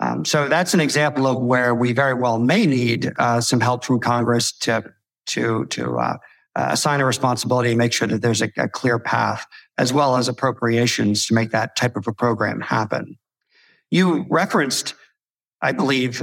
Um, 0.00 0.24
so 0.24 0.48
that's 0.48 0.74
an 0.74 0.80
example 0.80 1.26
of 1.26 1.40
where 1.40 1.74
we 1.74 1.92
very 1.92 2.14
well 2.14 2.38
may 2.38 2.66
need 2.66 3.12
uh, 3.18 3.40
some 3.40 3.60
help 3.60 3.84
from 3.84 4.00
Congress 4.00 4.52
to 4.60 4.92
to 5.26 5.66
to 5.66 5.96
uh, 5.98 6.16
assign 6.54 7.00
a 7.00 7.04
responsibility 7.04 7.70
and 7.70 7.78
make 7.78 7.92
sure 7.92 8.08
that 8.08 8.22
there's 8.22 8.42
a, 8.42 8.50
a, 8.56 8.68
clear 8.68 8.98
path, 8.98 9.46
as 9.78 9.92
well 9.92 10.16
as 10.16 10.28
appropriations 10.28 11.26
to 11.26 11.34
make 11.34 11.50
that 11.50 11.76
type 11.76 11.96
of 11.96 12.06
a 12.06 12.12
program 12.12 12.60
happen. 12.60 13.16
You 13.90 14.26
referenced, 14.28 14.94
I 15.62 15.72
believe, 15.72 16.22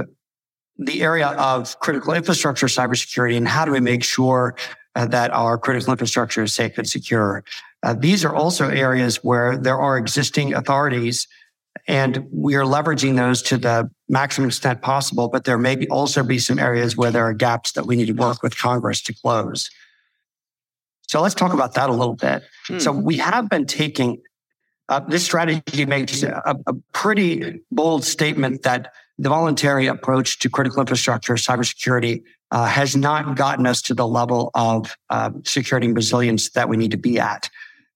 the 0.78 1.02
area 1.02 1.28
of 1.28 1.78
critical 1.80 2.14
infrastructure 2.14 2.66
cybersecurity 2.66 3.36
and 3.36 3.46
how 3.46 3.64
do 3.64 3.72
we 3.72 3.80
make 3.80 4.02
sure 4.02 4.56
uh, 4.94 5.06
that 5.06 5.30
our 5.32 5.58
critical 5.58 5.92
infrastructure 5.92 6.42
is 6.42 6.54
safe 6.54 6.78
and 6.78 6.88
secure. 6.88 7.44
Uh, 7.82 7.94
these 7.94 8.24
are 8.24 8.34
also 8.34 8.68
areas 8.68 9.16
where 9.22 9.56
there 9.56 9.78
are 9.78 9.96
existing 9.98 10.54
authorities 10.54 11.28
and 11.86 12.26
we 12.32 12.54
are 12.56 12.64
leveraging 12.64 13.16
those 13.16 13.42
to 13.42 13.56
the 13.56 13.90
maximum 14.10 14.48
extent 14.48 14.82
possible. 14.82 15.28
But 15.28 15.44
there 15.44 15.58
may 15.58 15.76
be 15.76 15.88
also 15.88 16.22
be 16.22 16.38
some 16.38 16.58
areas 16.58 16.96
where 16.96 17.10
there 17.10 17.24
are 17.24 17.32
gaps 17.32 17.72
that 17.72 17.86
we 17.86 17.96
need 17.96 18.06
to 18.06 18.12
work 18.12 18.42
with 18.42 18.58
Congress 18.58 19.00
to 19.02 19.14
close. 19.14 19.70
So 21.08 21.20
let's 21.22 21.34
talk 21.34 21.52
about 21.52 21.74
that 21.74 21.88
a 21.88 21.92
little 21.92 22.14
bit. 22.14 22.42
Hmm. 22.68 22.78
So 22.78 22.92
we 22.92 23.16
have 23.16 23.48
been 23.48 23.66
taking 23.66 24.20
uh, 24.88 24.98
this 25.00 25.24
strategy 25.24 25.84
makes 25.86 26.24
a, 26.24 26.42
a, 26.66 26.74
pretty 26.92 27.60
bold 27.70 28.02
statement 28.02 28.62
that 28.64 28.92
the 29.18 29.28
voluntary 29.28 29.86
approach 29.86 30.40
to 30.40 30.50
critical 30.50 30.80
infrastructure 30.80 31.34
cybersecurity 31.34 32.24
uh, 32.50 32.66
has 32.66 32.96
not 32.96 33.36
gotten 33.36 33.66
us 33.66 33.80
to 33.82 33.94
the 33.94 34.06
level 34.06 34.50
of 34.54 34.96
uh, 35.08 35.30
security 35.44 35.86
and 35.86 35.94
resilience 35.94 36.50
that 36.50 36.68
we 36.68 36.76
need 36.76 36.90
to 36.90 36.96
be 36.96 37.20
at. 37.20 37.48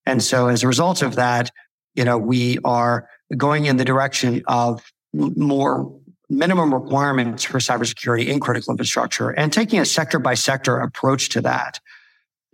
And 0.06 0.22
so 0.22 0.46
as 0.46 0.62
a 0.62 0.68
result 0.68 1.02
of 1.02 1.16
that, 1.16 1.50
you 1.96 2.04
know, 2.04 2.16
we 2.16 2.58
are 2.64 3.08
going 3.36 3.64
in 3.66 3.76
the 3.76 3.84
direction 3.84 4.42
of 4.46 4.80
more 5.12 5.92
minimum 6.28 6.72
requirements 6.72 7.44
for 7.44 7.58
cybersecurity 7.58 8.26
in 8.28 8.40
critical 8.40 8.72
infrastructure 8.72 9.30
and 9.30 9.52
taking 9.52 9.78
a 9.78 9.84
sector 9.84 10.18
by 10.18 10.34
sector 10.34 10.78
approach 10.78 11.28
to 11.30 11.40
that. 11.42 11.80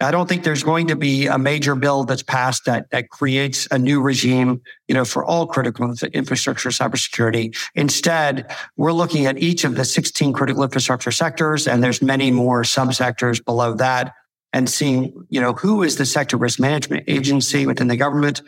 I 0.02 0.10
don't 0.10 0.28
think 0.28 0.44
there's 0.44 0.62
going 0.62 0.86
to 0.86 0.96
be 0.96 1.26
a 1.26 1.36
major 1.36 1.74
bill 1.74 2.04
that's 2.04 2.22
passed 2.22 2.64
that, 2.64 2.90
that 2.90 3.10
creates 3.10 3.68
a 3.70 3.78
new 3.78 4.00
regime, 4.00 4.62
you 4.88 4.94
know, 4.94 5.04
for 5.04 5.22
all 5.22 5.46
critical 5.46 5.94
infrastructure 6.14 6.70
cybersecurity. 6.70 7.54
Instead, 7.74 8.50
we're 8.78 8.92
looking 8.92 9.26
at 9.26 9.36
each 9.36 9.64
of 9.64 9.74
the 9.74 9.84
16 9.84 10.32
critical 10.32 10.62
infrastructure 10.62 11.12
sectors, 11.12 11.68
and 11.68 11.84
there's 11.84 12.00
many 12.00 12.30
more 12.30 12.62
subsectors 12.62 13.44
below 13.44 13.74
that, 13.74 14.14
and 14.54 14.70
seeing, 14.70 15.12
you 15.28 15.40
know, 15.40 15.52
who 15.52 15.82
is 15.82 15.96
the 15.96 16.06
sector 16.06 16.38
risk 16.38 16.58
management 16.58 17.04
agency 17.06 17.66
within 17.66 17.88
the 17.88 17.96
government 17.96 18.42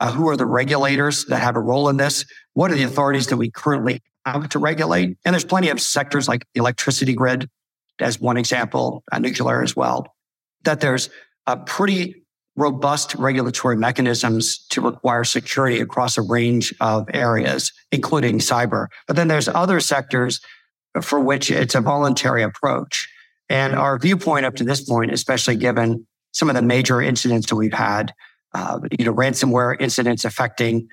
Uh, 0.00 0.10
who 0.10 0.30
are 0.30 0.36
the 0.36 0.46
regulators 0.46 1.26
that 1.26 1.40
have 1.40 1.56
a 1.56 1.60
role 1.60 1.90
in 1.90 1.98
this? 1.98 2.24
What 2.54 2.70
are 2.70 2.74
the 2.74 2.84
authorities 2.84 3.26
that 3.26 3.36
we 3.36 3.50
currently 3.50 4.00
have 4.26 4.48
to 4.50 4.58
regulate? 4.58 5.16
And 5.24 5.34
there's 5.34 5.44
plenty 5.44 5.68
of 5.68 5.80
sectors 5.80 6.28
like 6.28 6.46
the 6.54 6.60
electricity 6.60 7.14
grid, 7.14 7.48
as 8.00 8.20
one 8.20 8.36
example, 8.36 9.02
uh, 9.12 9.18
nuclear 9.18 9.62
as 9.62 9.76
well, 9.76 10.14
that 10.64 10.80
there's 10.80 11.10
a 11.46 11.56
pretty 11.56 12.22
robust 12.56 13.14
regulatory 13.14 13.76
mechanisms 13.76 14.58
to 14.68 14.80
require 14.80 15.24
security 15.24 15.80
across 15.80 16.18
a 16.18 16.22
range 16.22 16.74
of 16.80 17.08
areas, 17.14 17.72
including 17.92 18.38
cyber. 18.38 18.88
But 19.06 19.16
then 19.16 19.28
there's 19.28 19.48
other 19.48 19.80
sectors 19.80 20.40
for 21.00 21.20
which 21.20 21.50
it's 21.50 21.74
a 21.74 21.80
voluntary 21.80 22.42
approach. 22.42 23.08
And 23.48 23.74
our 23.74 23.98
viewpoint 23.98 24.46
up 24.46 24.56
to 24.56 24.64
this 24.64 24.82
point, 24.82 25.12
especially 25.12 25.56
given 25.56 26.06
some 26.32 26.48
of 26.48 26.56
the 26.56 26.62
major 26.62 27.00
incidents 27.00 27.48
that 27.48 27.56
we've 27.56 27.72
had, 27.72 28.12
uh, 28.54 28.80
you 28.98 29.04
know, 29.04 29.14
ransomware 29.14 29.80
incidents 29.80 30.24
affecting 30.24 30.76
uh, 30.78 30.86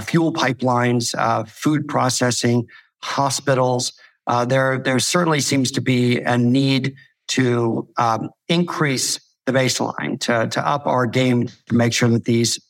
fuel 0.00 0.32
pipelines, 0.32 1.14
uh, 1.18 1.44
food 1.44 1.88
processing, 1.88 2.66
hospitals. 3.02 3.92
Uh, 4.26 4.44
there, 4.44 4.78
there 4.78 4.98
certainly 4.98 5.40
seems 5.40 5.70
to 5.72 5.80
be 5.80 6.20
a 6.20 6.36
need 6.36 6.94
to 7.28 7.88
um, 7.96 8.30
increase 8.48 9.18
the 9.46 9.52
baseline, 9.52 10.20
to, 10.20 10.48
to 10.48 10.66
up 10.66 10.86
our 10.86 11.06
game 11.06 11.48
to 11.66 11.74
make 11.74 11.92
sure 11.92 12.08
that 12.08 12.24
these 12.24 12.60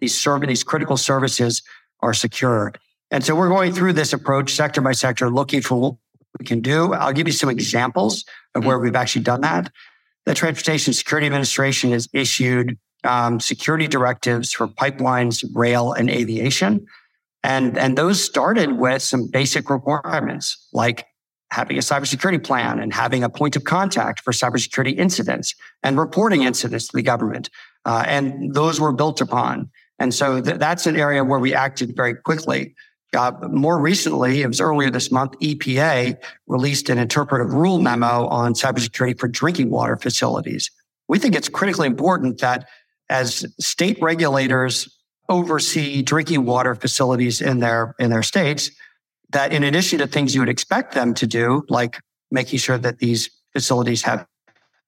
these 0.00 0.18
serv- 0.18 0.46
these 0.46 0.64
critical 0.64 0.96
services 0.96 1.62
are 2.00 2.14
secure. 2.14 2.72
And 3.10 3.24
so 3.24 3.34
we're 3.34 3.48
going 3.48 3.72
through 3.72 3.92
this 3.94 4.12
approach 4.12 4.52
sector 4.52 4.80
by 4.80 4.92
sector, 4.92 5.30
looking 5.30 5.60
for 5.60 5.76
what 5.80 5.94
we 6.38 6.46
can 6.46 6.60
do. 6.60 6.94
I'll 6.94 7.12
give 7.12 7.26
you 7.26 7.32
some 7.32 7.50
examples 7.50 8.24
of 8.54 8.64
where 8.64 8.78
we've 8.78 8.96
actually 8.96 9.22
done 9.22 9.42
that. 9.42 9.70
The 10.26 10.34
Transportation 10.34 10.92
Security 10.92 11.26
Administration 11.26 11.92
has 11.92 12.08
issued 12.12 12.78
um, 13.04 13.40
security 13.40 13.88
directives 13.88 14.52
for 14.52 14.68
pipelines, 14.68 15.44
rail, 15.54 15.92
and 15.92 16.10
aviation. 16.10 16.86
And, 17.42 17.78
and 17.78 17.96
those 17.96 18.22
started 18.22 18.72
with 18.72 19.02
some 19.02 19.28
basic 19.28 19.70
requirements 19.70 20.68
like 20.72 21.06
having 21.50 21.76
a 21.76 21.80
cybersecurity 21.80 22.42
plan 22.42 22.78
and 22.78 22.92
having 22.92 23.24
a 23.24 23.28
point 23.28 23.56
of 23.56 23.64
contact 23.64 24.20
for 24.20 24.32
cybersecurity 24.32 24.96
incidents 24.96 25.54
and 25.82 25.98
reporting 25.98 26.42
incidents 26.42 26.88
to 26.88 26.96
the 26.96 27.02
government. 27.02 27.50
Uh, 27.84 28.04
and 28.06 28.54
those 28.54 28.80
were 28.80 28.92
built 28.92 29.20
upon. 29.20 29.70
And 29.98 30.14
so 30.14 30.40
th- 30.40 30.58
that's 30.58 30.86
an 30.86 30.96
area 30.96 31.24
where 31.24 31.38
we 31.38 31.54
acted 31.54 31.96
very 31.96 32.14
quickly. 32.14 32.74
Uh, 33.16 33.32
more 33.50 33.80
recently, 33.80 34.42
it 34.42 34.46
was 34.46 34.60
earlier 34.60 34.90
this 34.90 35.10
month, 35.10 35.32
EPA 35.40 36.16
released 36.46 36.88
an 36.88 36.98
interpretive 36.98 37.52
rule 37.52 37.80
memo 37.80 38.26
on 38.28 38.54
cybersecurity 38.54 39.18
for 39.18 39.26
drinking 39.26 39.70
water 39.70 39.96
facilities. 39.96 40.70
We 41.08 41.18
think 41.18 41.34
it's 41.34 41.48
critically 41.48 41.88
important 41.88 42.38
that 42.40 42.68
as 43.10 43.44
state 43.58 44.00
regulators 44.00 44.96
oversee 45.28 46.00
drinking 46.00 46.44
water 46.44 46.74
facilities 46.74 47.40
in 47.40 47.58
their 47.58 47.94
in 47.98 48.08
their 48.08 48.22
states, 48.22 48.70
that 49.30 49.52
in 49.52 49.62
addition 49.62 49.98
to 49.98 50.06
things 50.06 50.34
you 50.34 50.40
would 50.40 50.48
expect 50.48 50.94
them 50.94 51.12
to 51.14 51.26
do, 51.26 51.64
like 51.68 52.00
making 52.30 52.58
sure 52.58 52.78
that 52.78 52.98
these 52.98 53.28
facilities 53.52 54.02
have 54.02 54.26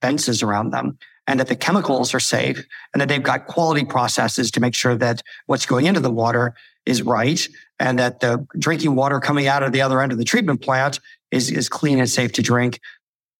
fences 0.00 0.42
around 0.42 0.70
them 0.70 0.96
and 1.26 1.38
that 1.38 1.48
the 1.48 1.56
chemicals 1.56 2.14
are 2.14 2.20
safe 2.20 2.64
and 2.92 3.00
that 3.00 3.08
they've 3.08 3.22
got 3.22 3.46
quality 3.46 3.84
processes 3.84 4.50
to 4.50 4.60
make 4.60 4.74
sure 4.74 4.96
that 4.96 5.22
what's 5.46 5.66
going 5.66 5.86
into 5.86 6.00
the 6.00 6.10
water 6.10 6.54
is 6.86 7.02
right 7.02 7.48
and 7.78 7.98
that 7.98 8.20
the 8.20 8.44
drinking 8.58 8.94
water 8.96 9.20
coming 9.20 9.46
out 9.46 9.62
of 9.62 9.72
the 9.72 9.80
other 9.80 10.00
end 10.00 10.12
of 10.12 10.18
the 10.18 10.24
treatment 10.24 10.60
plant 10.60 10.98
is, 11.30 11.50
is 11.50 11.68
clean 11.68 11.98
and 11.98 12.10
safe 12.10 12.32
to 12.32 12.42
drink. 12.42 12.80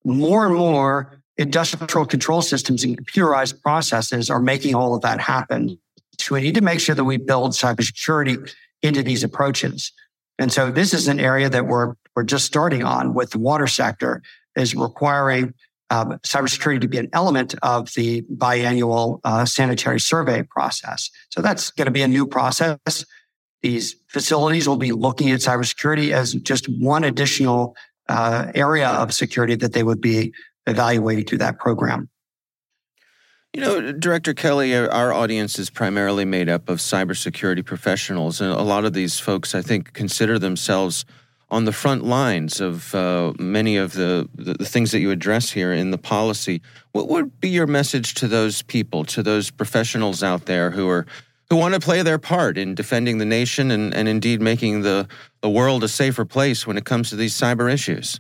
More 0.05 0.47
and 0.47 0.55
more 0.55 1.22
industrial 1.37 2.07
control 2.07 2.43
systems 2.43 2.85
and 2.85 2.97
computerized 2.99 3.61
processes 3.63 4.31
are 4.31 4.41
making 4.41 4.75
all 4.75 4.95
of 4.95 5.01
that 5.03 5.21
happen. 5.21 5.79
So 6.19 6.35
we 6.35 6.43
need 6.43 6.55
to 6.55 6.61
make 6.61 6.81
sure 6.81 6.95
that 6.95 7.05
we 7.05 7.17
build 7.17 7.53
cybersecurity 7.53 8.53
into 8.83 9.03
these 9.03 9.25
approaches. 9.25 9.93
And 10.39 10.53
so 10.53 10.71
this 10.71 10.93
is 10.93 11.09
an 11.09 11.21
area 11.21 11.49
that 11.49 11.67
we're, 11.67 11.95
we're 12.15 12.25
just 12.25 12.45
starting 12.45 12.85
on 12.85 13.15
with 13.15 13.31
the 13.31 13.39
water 13.39 13.67
sector 13.67 14.23
is 14.57 14.75
requiring 14.75 15.55
um, 15.91 16.19
cybersecurity 16.21 16.81
to 16.81 16.89
be 16.89 16.99
an 16.99 17.09
element 17.13 17.55
of 17.63 17.93
the 17.95 18.23
biannual 18.23 19.21
uh, 19.25 19.45
sanitary 19.45 20.01
survey 20.01 20.43
process. 20.43 21.11
So 21.31 21.43
that's 21.43 21.71
going 21.71 21.87
to 21.87 21.93
be 21.93 22.03
a 22.03 22.09
new 22.09 22.27
process. 22.27 23.05
These 23.63 23.97
facilities 24.09 24.67
will 24.67 24.79
be 24.79 24.93
looking 24.93 25.31
at 25.31 25.41
cybersecurity 25.41 26.13
as 26.13 26.33
just 26.35 26.67
one 26.67 27.05
additional 27.05 27.77
uh, 28.09 28.51
area 28.55 28.89
of 28.89 29.13
security 29.15 29.55
that 29.57 29.75
they 29.75 29.83
would 29.83 30.01
be 30.01 30.33
evaluating 30.67 31.25
through 31.25 31.39
that 31.39 31.59
program. 31.59 32.09
You 33.53 33.61
know, 33.61 33.93
Director 33.93 34.33
Kelly, 34.33 34.75
our 34.75 35.13
audience 35.13 35.59
is 35.59 35.69
primarily 35.69 36.25
made 36.25 36.49
up 36.49 36.71
of 36.71 36.79
cybersecurity 36.79 37.65
professionals, 37.65 38.41
and 38.41 38.51
a 38.51 38.63
lot 38.63 38.87
of 38.87 38.95
these 38.95 39.21
folks, 39.21 39.55
I 39.55 39.61
think, 39.61 39.93
consider 39.93 40.39
themselves 40.39 41.05
on 41.51 41.67
the 41.67 41.73
front 41.73 42.03
lines 42.03 42.63
of 42.63 42.95
uh, 42.95 43.35
many 43.39 43.77
of 43.77 43.93
the, 43.93 44.27
the, 44.35 44.55
the 44.55 44.65
things 44.65 44.91
that 44.93 45.01
you 45.01 45.11
address 45.11 45.51
here 45.51 45.71
in 45.71 45.91
the 45.91 45.99
policy. 45.99 46.63
What 46.93 47.09
would 47.09 47.41
be 47.41 47.51
your 47.51 47.67
message 47.67 48.15
to 48.15 48.27
those 48.27 48.63
people, 48.63 49.05
to 49.05 49.23
those 49.23 49.51
professionals 49.51 50.23
out 50.23 50.47
there 50.47 50.71
who 50.71 50.89
are 50.89 51.07
who 51.51 51.57
want 51.57 51.75
to 51.75 51.81
play 51.81 52.01
their 52.01 52.19
part 52.19 52.57
in 52.57 52.75
defending 52.75 53.19
the 53.19 53.27
nation 53.27 53.71
and, 53.71 53.93
and 53.93 54.09
indeed 54.09 54.41
making 54.41 54.81
the, 54.81 55.07
the 55.43 55.51
world 55.51 55.85
a 55.85 55.89
safer 55.89 56.25
place 56.25 56.67
when 56.67 56.79
it 56.79 56.87
comes 56.87 57.11
to 57.11 57.17
these 57.17 57.39
cyber 57.39 57.71
issues? 57.71 58.19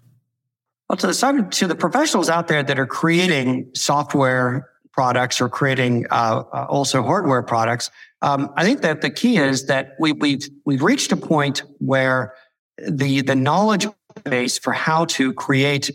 Well, 0.88 0.96
to 0.98 1.06
the 1.06 1.48
to 1.52 1.66
the 1.66 1.74
professionals 1.74 2.28
out 2.28 2.48
there 2.48 2.62
that 2.62 2.78
are 2.78 2.86
creating 2.86 3.70
software 3.74 4.68
products 4.92 5.40
or 5.40 5.48
creating 5.48 6.06
uh, 6.10 6.44
uh, 6.52 6.66
also 6.68 7.02
hardware 7.02 7.42
products. 7.42 7.90
Um, 8.20 8.52
I 8.56 8.64
think 8.64 8.82
that 8.82 9.00
the 9.00 9.10
key 9.10 9.38
is 9.38 9.66
that 9.66 9.94
we, 9.98 10.12
we've 10.12 10.48
we've 10.64 10.82
reached 10.82 11.12
a 11.12 11.16
point 11.16 11.62
where 11.78 12.34
the 12.76 13.22
the 13.22 13.34
knowledge 13.34 13.86
base 14.24 14.58
for 14.58 14.72
how 14.72 15.06
to 15.06 15.32
create 15.32 15.90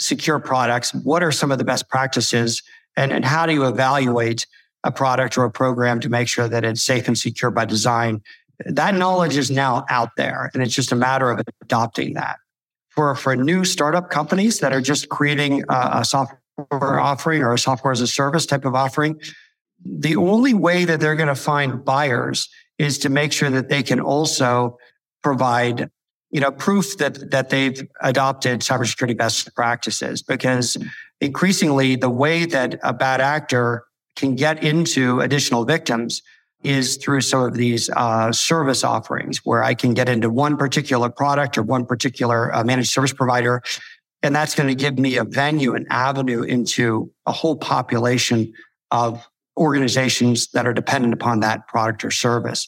secure 0.00 0.38
products, 0.38 0.92
what 0.94 1.22
are 1.22 1.32
some 1.32 1.50
of 1.50 1.58
the 1.58 1.64
best 1.64 1.88
practices, 1.88 2.62
and, 2.96 3.12
and 3.12 3.24
how 3.24 3.46
do 3.46 3.52
you 3.52 3.66
evaluate 3.66 4.46
a 4.84 4.92
product 4.92 5.38
or 5.38 5.44
a 5.44 5.50
program 5.50 6.00
to 6.00 6.08
make 6.08 6.28
sure 6.28 6.46
that 6.46 6.64
it's 6.64 6.82
safe 6.82 7.08
and 7.08 7.16
secure 7.16 7.50
by 7.50 7.64
design. 7.64 8.22
That 8.66 8.94
knowledge 8.94 9.36
is 9.36 9.50
now 9.50 9.84
out 9.88 10.10
there, 10.16 10.50
and 10.52 10.62
it's 10.62 10.74
just 10.74 10.92
a 10.92 10.96
matter 10.96 11.30
of 11.30 11.40
adopting 11.62 12.14
that. 12.14 12.36
For, 12.94 13.14
for 13.16 13.34
new 13.34 13.64
startup 13.64 14.10
companies 14.10 14.60
that 14.60 14.72
are 14.72 14.80
just 14.80 15.08
creating 15.08 15.64
a 15.68 16.04
software 16.04 17.00
offering 17.00 17.42
or 17.42 17.52
a 17.52 17.58
software 17.58 17.92
as 17.92 18.00
a 18.00 18.06
service 18.06 18.46
type 18.46 18.64
of 18.64 18.74
offering, 18.76 19.20
the 19.84 20.16
only 20.16 20.54
way 20.54 20.84
that 20.84 21.00
they're 21.00 21.16
going 21.16 21.28
to 21.28 21.34
find 21.34 21.84
buyers 21.84 22.48
is 22.78 22.98
to 22.98 23.08
make 23.08 23.32
sure 23.32 23.50
that 23.50 23.68
they 23.68 23.82
can 23.82 24.00
also 24.00 24.78
provide 25.22 25.90
you 26.30 26.40
know 26.40 26.50
proof 26.50 26.98
that 26.98 27.30
that 27.30 27.50
they've 27.50 27.86
adopted 28.00 28.60
cybersecurity 28.60 29.16
best 29.16 29.54
practices. 29.54 30.22
Because 30.22 30.76
increasingly 31.20 31.96
the 31.96 32.10
way 32.10 32.44
that 32.46 32.78
a 32.82 32.92
bad 32.92 33.20
actor 33.20 33.84
can 34.16 34.34
get 34.34 34.62
into 34.62 35.20
additional 35.20 35.64
victims 35.64 36.22
is 36.64 36.96
through 36.96 37.20
some 37.20 37.42
of 37.42 37.54
these 37.54 37.90
uh, 37.90 38.32
service 38.32 38.82
offerings 38.82 39.38
where 39.44 39.62
I 39.62 39.74
can 39.74 39.94
get 39.94 40.08
into 40.08 40.30
one 40.30 40.56
particular 40.56 41.10
product 41.10 41.58
or 41.58 41.62
one 41.62 41.84
particular 41.86 42.54
uh, 42.54 42.64
managed 42.64 42.90
service 42.90 43.12
provider 43.12 43.62
and 44.24 44.34
that's 44.34 44.54
going 44.54 44.70
to 44.70 44.74
give 44.74 44.98
me 44.98 45.18
a 45.18 45.24
venue, 45.24 45.74
an 45.74 45.86
avenue 45.90 46.42
into 46.42 47.12
a 47.26 47.32
whole 47.32 47.56
population 47.56 48.54
of 48.90 49.28
organizations 49.58 50.48
that 50.52 50.66
are 50.66 50.72
dependent 50.72 51.12
upon 51.12 51.40
that 51.40 51.68
product 51.68 52.06
or 52.06 52.10
service. 52.10 52.66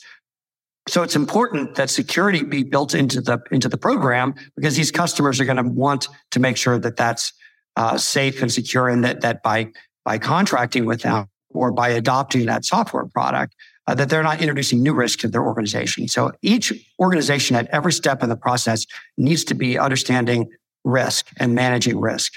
So 0.87 1.03
it's 1.03 1.17
important 1.17 1.77
that 1.77 1.89
security 1.89 2.43
be 2.45 2.63
built 2.63 2.95
into 2.95 3.23
the 3.23 3.41
into 3.51 3.71
the 3.71 3.79
program 3.79 4.35
because 4.55 4.77
these 4.77 4.93
customers 4.93 5.41
are 5.41 5.47
going 5.47 5.57
to 5.57 5.63
want 5.63 6.09
to 6.33 6.41
make 6.41 6.59
sure 6.59 6.79
that 6.79 6.97
that's 6.97 7.33
uh, 7.77 7.97
safe 7.97 8.43
and 8.43 8.53
secure, 8.53 8.89
and 8.89 9.03
that 9.03 9.23
that 9.23 9.43
by 9.43 9.73
by 10.05 10.19
contracting 10.19 10.85
with 10.85 11.03
them 11.03 11.27
or 11.51 11.73
by 11.73 11.89
adopting 11.89 12.47
that 12.47 12.67
software 12.67 13.07
product, 13.07 13.57
uh, 13.87 13.95
that 13.95 14.09
they're 14.09 14.23
not 14.23 14.41
introducing 14.41 14.83
new 14.83 14.95
risk 14.95 15.21
to 15.21 15.29
their 15.29 15.45
organization. 15.45 16.09
So 16.09 16.33
each 16.43 16.73
organization 16.99 17.57
at 17.57 17.69
every 17.69 17.93
step 17.93 18.23
in 18.23 18.29
the 18.29 18.37
process 18.37 18.87
needs 19.17 19.45
to 19.45 19.55
be 19.55 19.79
understanding 19.79 20.51
risk 20.85 21.29
and 21.39 21.55
managing 21.55 22.01
risk. 22.01 22.35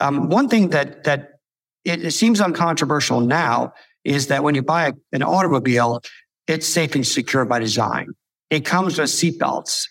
Um, 0.00 0.28
one 0.28 0.48
thing 0.48 0.70
that 0.70 1.04
that 1.04 1.38
it, 1.84 2.04
it, 2.04 2.10
seems 2.12 2.40
uncontroversial 2.40 3.20
now 3.20 3.72
is 4.04 4.26
that 4.28 4.42
when 4.42 4.54
you 4.54 4.62
buy 4.62 4.88
a, 4.88 4.92
an 5.12 5.22
automobile, 5.22 6.02
it's 6.46 6.66
safe 6.66 6.94
and 6.94 7.06
secure 7.06 7.44
by 7.44 7.58
design. 7.58 8.08
It 8.50 8.64
comes 8.64 8.98
with 8.98 9.08
seatbelts, 9.08 9.88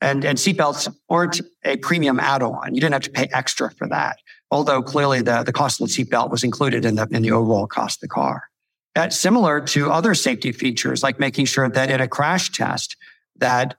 and 0.00 0.24
and 0.24 0.38
seatbelts 0.38 0.92
aren't 1.08 1.40
a 1.64 1.76
premium 1.76 2.18
add-on. 2.18 2.74
You 2.74 2.80
didn't 2.80 2.94
have 2.94 3.02
to 3.02 3.10
pay 3.10 3.28
extra 3.32 3.70
for 3.72 3.86
that, 3.88 4.18
although 4.50 4.82
clearly 4.82 5.20
the 5.22 5.42
the 5.42 5.52
cost 5.52 5.80
of 5.80 5.88
the 5.88 5.92
seatbelt 5.92 6.30
was 6.30 6.42
included 6.42 6.84
in 6.84 6.94
the 6.94 7.06
in 7.10 7.22
the 7.22 7.32
overall 7.32 7.66
cost 7.66 7.98
of 7.98 8.00
the 8.00 8.08
car. 8.08 8.44
That's 8.94 9.16
similar 9.16 9.60
to 9.60 9.90
other 9.90 10.14
safety 10.14 10.52
features, 10.52 11.02
like 11.02 11.18
making 11.18 11.46
sure 11.46 11.68
that 11.68 11.90
in 11.90 12.00
a 12.00 12.08
crash 12.08 12.50
test 12.52 12.96
that 13.36 13.76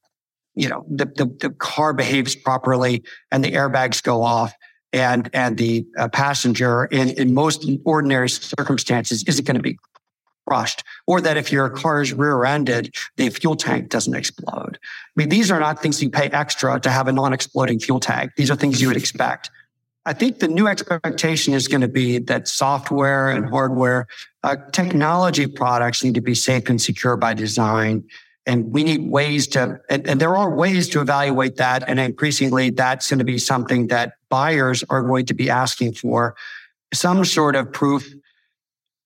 you 0.55 0.69
know, 0.69 0.85
the, 0.89 1.05
the, 1.05 1.25
the 1.39 1.49
car 1.49 1.93
behaves 1.93 2.35
properly 2.35 3.03
and 3.31 3.43
the 3.43 3.51
airbags 3.51 4.03
go 4.03 4.21
off 4.21 4.53
and, 4.91 5.29
and 5.33 5.57
the 5.57 5.85
uh, 5.97 6.07
passenger 6.09 6.85
in, 6.85 7.09
in 7.09 7.33
most 7.33 7.67
ordinary 7.85 8.29
circumstances 8.29 9.23
isn't 9.27 9.45
going 9.45 9.57
to 9.57 9.63
be 9.63 9.77
crushed, 10.47 10.83
or 11.07 11.21
that 11.21 11.37
if 11.37 11.51
your 11.51 11.69
car 11.69 12.01
is 12.01 12.13
rear-ended, 12.13 12.93
the 13.17 13.29
fuel 13.29 13.55
tank 13.55 13.89
doesn't 13.89 14.13
explode. 14.13 14.77
I 14.77 15.11
mean, 15.15 15.29
these 15.29 15.49
are 15.49 15.59
not 15.59 15.81
things 15.81 16.03
you 16.03 16.09
pay 16.09 16.29
extra 16.29 16.79
to 16.81 16.89
have 16.89 17.07
a 17.07 17.11
non-exploding 17.11 17.79
fuel 17.79 17.99
tank. 17.99 18.33
These 18.37 18.51
are 18.51 18.55
things 18.55 18.81
you 18.81 18.89
would 18.89 18.97
expect. 18.97 19.49
I 20.05 20.13
think 20.13 20.39
the 20.39 20.49
new 20.49 20.67
expectation 20.67 21.53
is 21.53 21.67
going 21.67 21.81
to 21.81 21.87
be 21.87 22.19
that 22.19 22.47
software 22.47 23.29
and 23.29 23.49
hardware, 23.49 24.05
uh, 24.43 24.57
technology 24.71 25.47
products 25.47 26.03
need 26.03 26.15
to 26.15 26.21
be 26.21 26.35
safe 26.35 26.69
and 26.69 26.81
secure 26.81 27.15
by 27.15 27.33
design. 27.33 28.03
And 28.45 28.73
we 28.73 28.83
need 28.83 29.09
ways 29.09 29.47
to, 29.49 29.79
and, 29.89 30.05
and, 30.07 30.19
there 30.19 30.35
are 30.35 30.53
ways 30.53 30.89
to 30.89 30.99
evaluate 30.99 31.55
that. 31.57 31.85
And 31.87 31.97
increasingly, 31.97 32.71
that's 32.71 33.09
going 33.09 33.19
to 33.19 33.25
be 33.25 33.37
something 33.37 33.87
that 33.87 34.13
buyers 34.29 34.83
are 34.89 35.01
going 35.01 35.25
to 35.27 35.33
be 35.33 35.49
asking 35.49 35.93
for 35.93 36.35
some 36.93 37.23
sort 37.23 37.55
of 37.55 37.71
proof, 37.71 38.05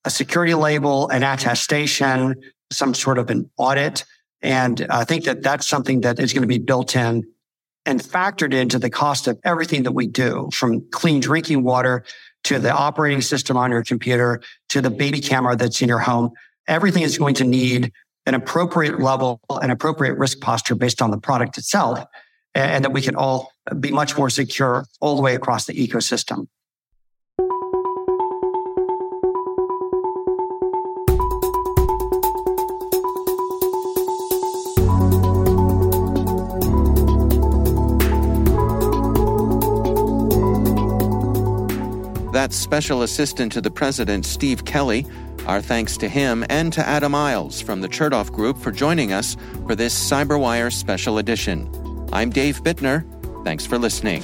a 0.05 0.09
security 0.09 0.55
label, 0.55 1.07
an 1.09 1.21
attestation, 1.21 2.35
some 2.71 2.95
sort 2.95 3.19
of 3.19 3.29
an 3.29 3.49
audit. 3.57 4.05
And 4.41 4.87
I 4.89 5.03
think 5.03 5.25
that 5.25 5.43
that's 5.43 5.67
something 5.67 6.01
that 6.01 6.19
is 6.19 6.33
going 6.33 6.41
to 6.41 6.47
be 6.47 6.57
built 6.57 6.95
in 6.95 7.23
and 7.87 8.01
factored 8.01 8.53
into 8.53 8.77
the 8.77 8.89
cost 8.89 9.27
of 9.27 9.39
everything 9.45 9.83
that 9.83 9.93
we 9.93 10.05
do 10.05 10.49
from 10.51 10.85
clean 10.91 11.21
drinking 11.21 11.63
water 11.63 12.03
to 12.43 12.59
the 12.59 12.71
operating 12.71 13.21
system 13.21 13.55
on 13.55 13.71
your 13.71 13.81
computer 13.81 14.41
to 14.67 14.81
the 14.81 14.89
baby 14.89 15.21
camera 15.21 15.55
that's 15.55 15.81
in 15.81 15.87
your 15.87 15.99
home. 15.99 16.29
Everything 16.67 17.01
is 17.01 17.17
going 17.17 17.33
to 17.35 17.45
need 17.45 17.93
an 18.25 18.35
appropriate 18.35 18.99
level, 18.99 19.39
an 19.49 19.71
appropriate 19.71 20.17
risk 20.17 20.41
posture 20.41 20.75
based 20.75 21.01
on 21.01 21.11
the 21.11 21.17
product 21.17 21.57
itself, 21.57 22.03
and 22.53 22.83
that 22.83 22.91
we 22.91 23.01
can 23.01 23.15
all 23.15 23.53
be 23.79 23.89
much 23.89 24.17
more 24.17 24.29
secure 24.29 24.85
all 24.99 25.15
the 25.15 25.21
way 25.21 25.33
across 25.33 25.65
the 25.65 25.73
ecosystem. 25.73 26.47
Special 42.53 43.01
Assistant 43.01 43.51
to 43.53 43.61
the 43.61 43.71
President 43.71 44.25
Steve 44.25 44.65
Kelly. 44.65 45.05
Our 45.45 45.61
thanks 45.61 45.97
to 45.97 46.09
him 46.09 46.45
and 46.49 46.73
to 46.73 46.85
Adam 46.85 47.15
Isles 47.15 47.61
from 47.61 47.81
the 47.81 47.87
Chertoff 47.87 48.31
Group 48.31 48.57
for 48.57 48.71
joining 48.71 49.13
us 49.13 49.37
for 49.65 49.75
this 49.75 49.93
CyberWire 50.09 50.71
special 50.71 51.17
edition. 51.17 51.69
I'm 52.11 52.29
Dave 52.29 52.61
Bittner. 52.63 53.05
Thanks 53.43 53.65
for 53.65 53.77
listening. 53.77 54.23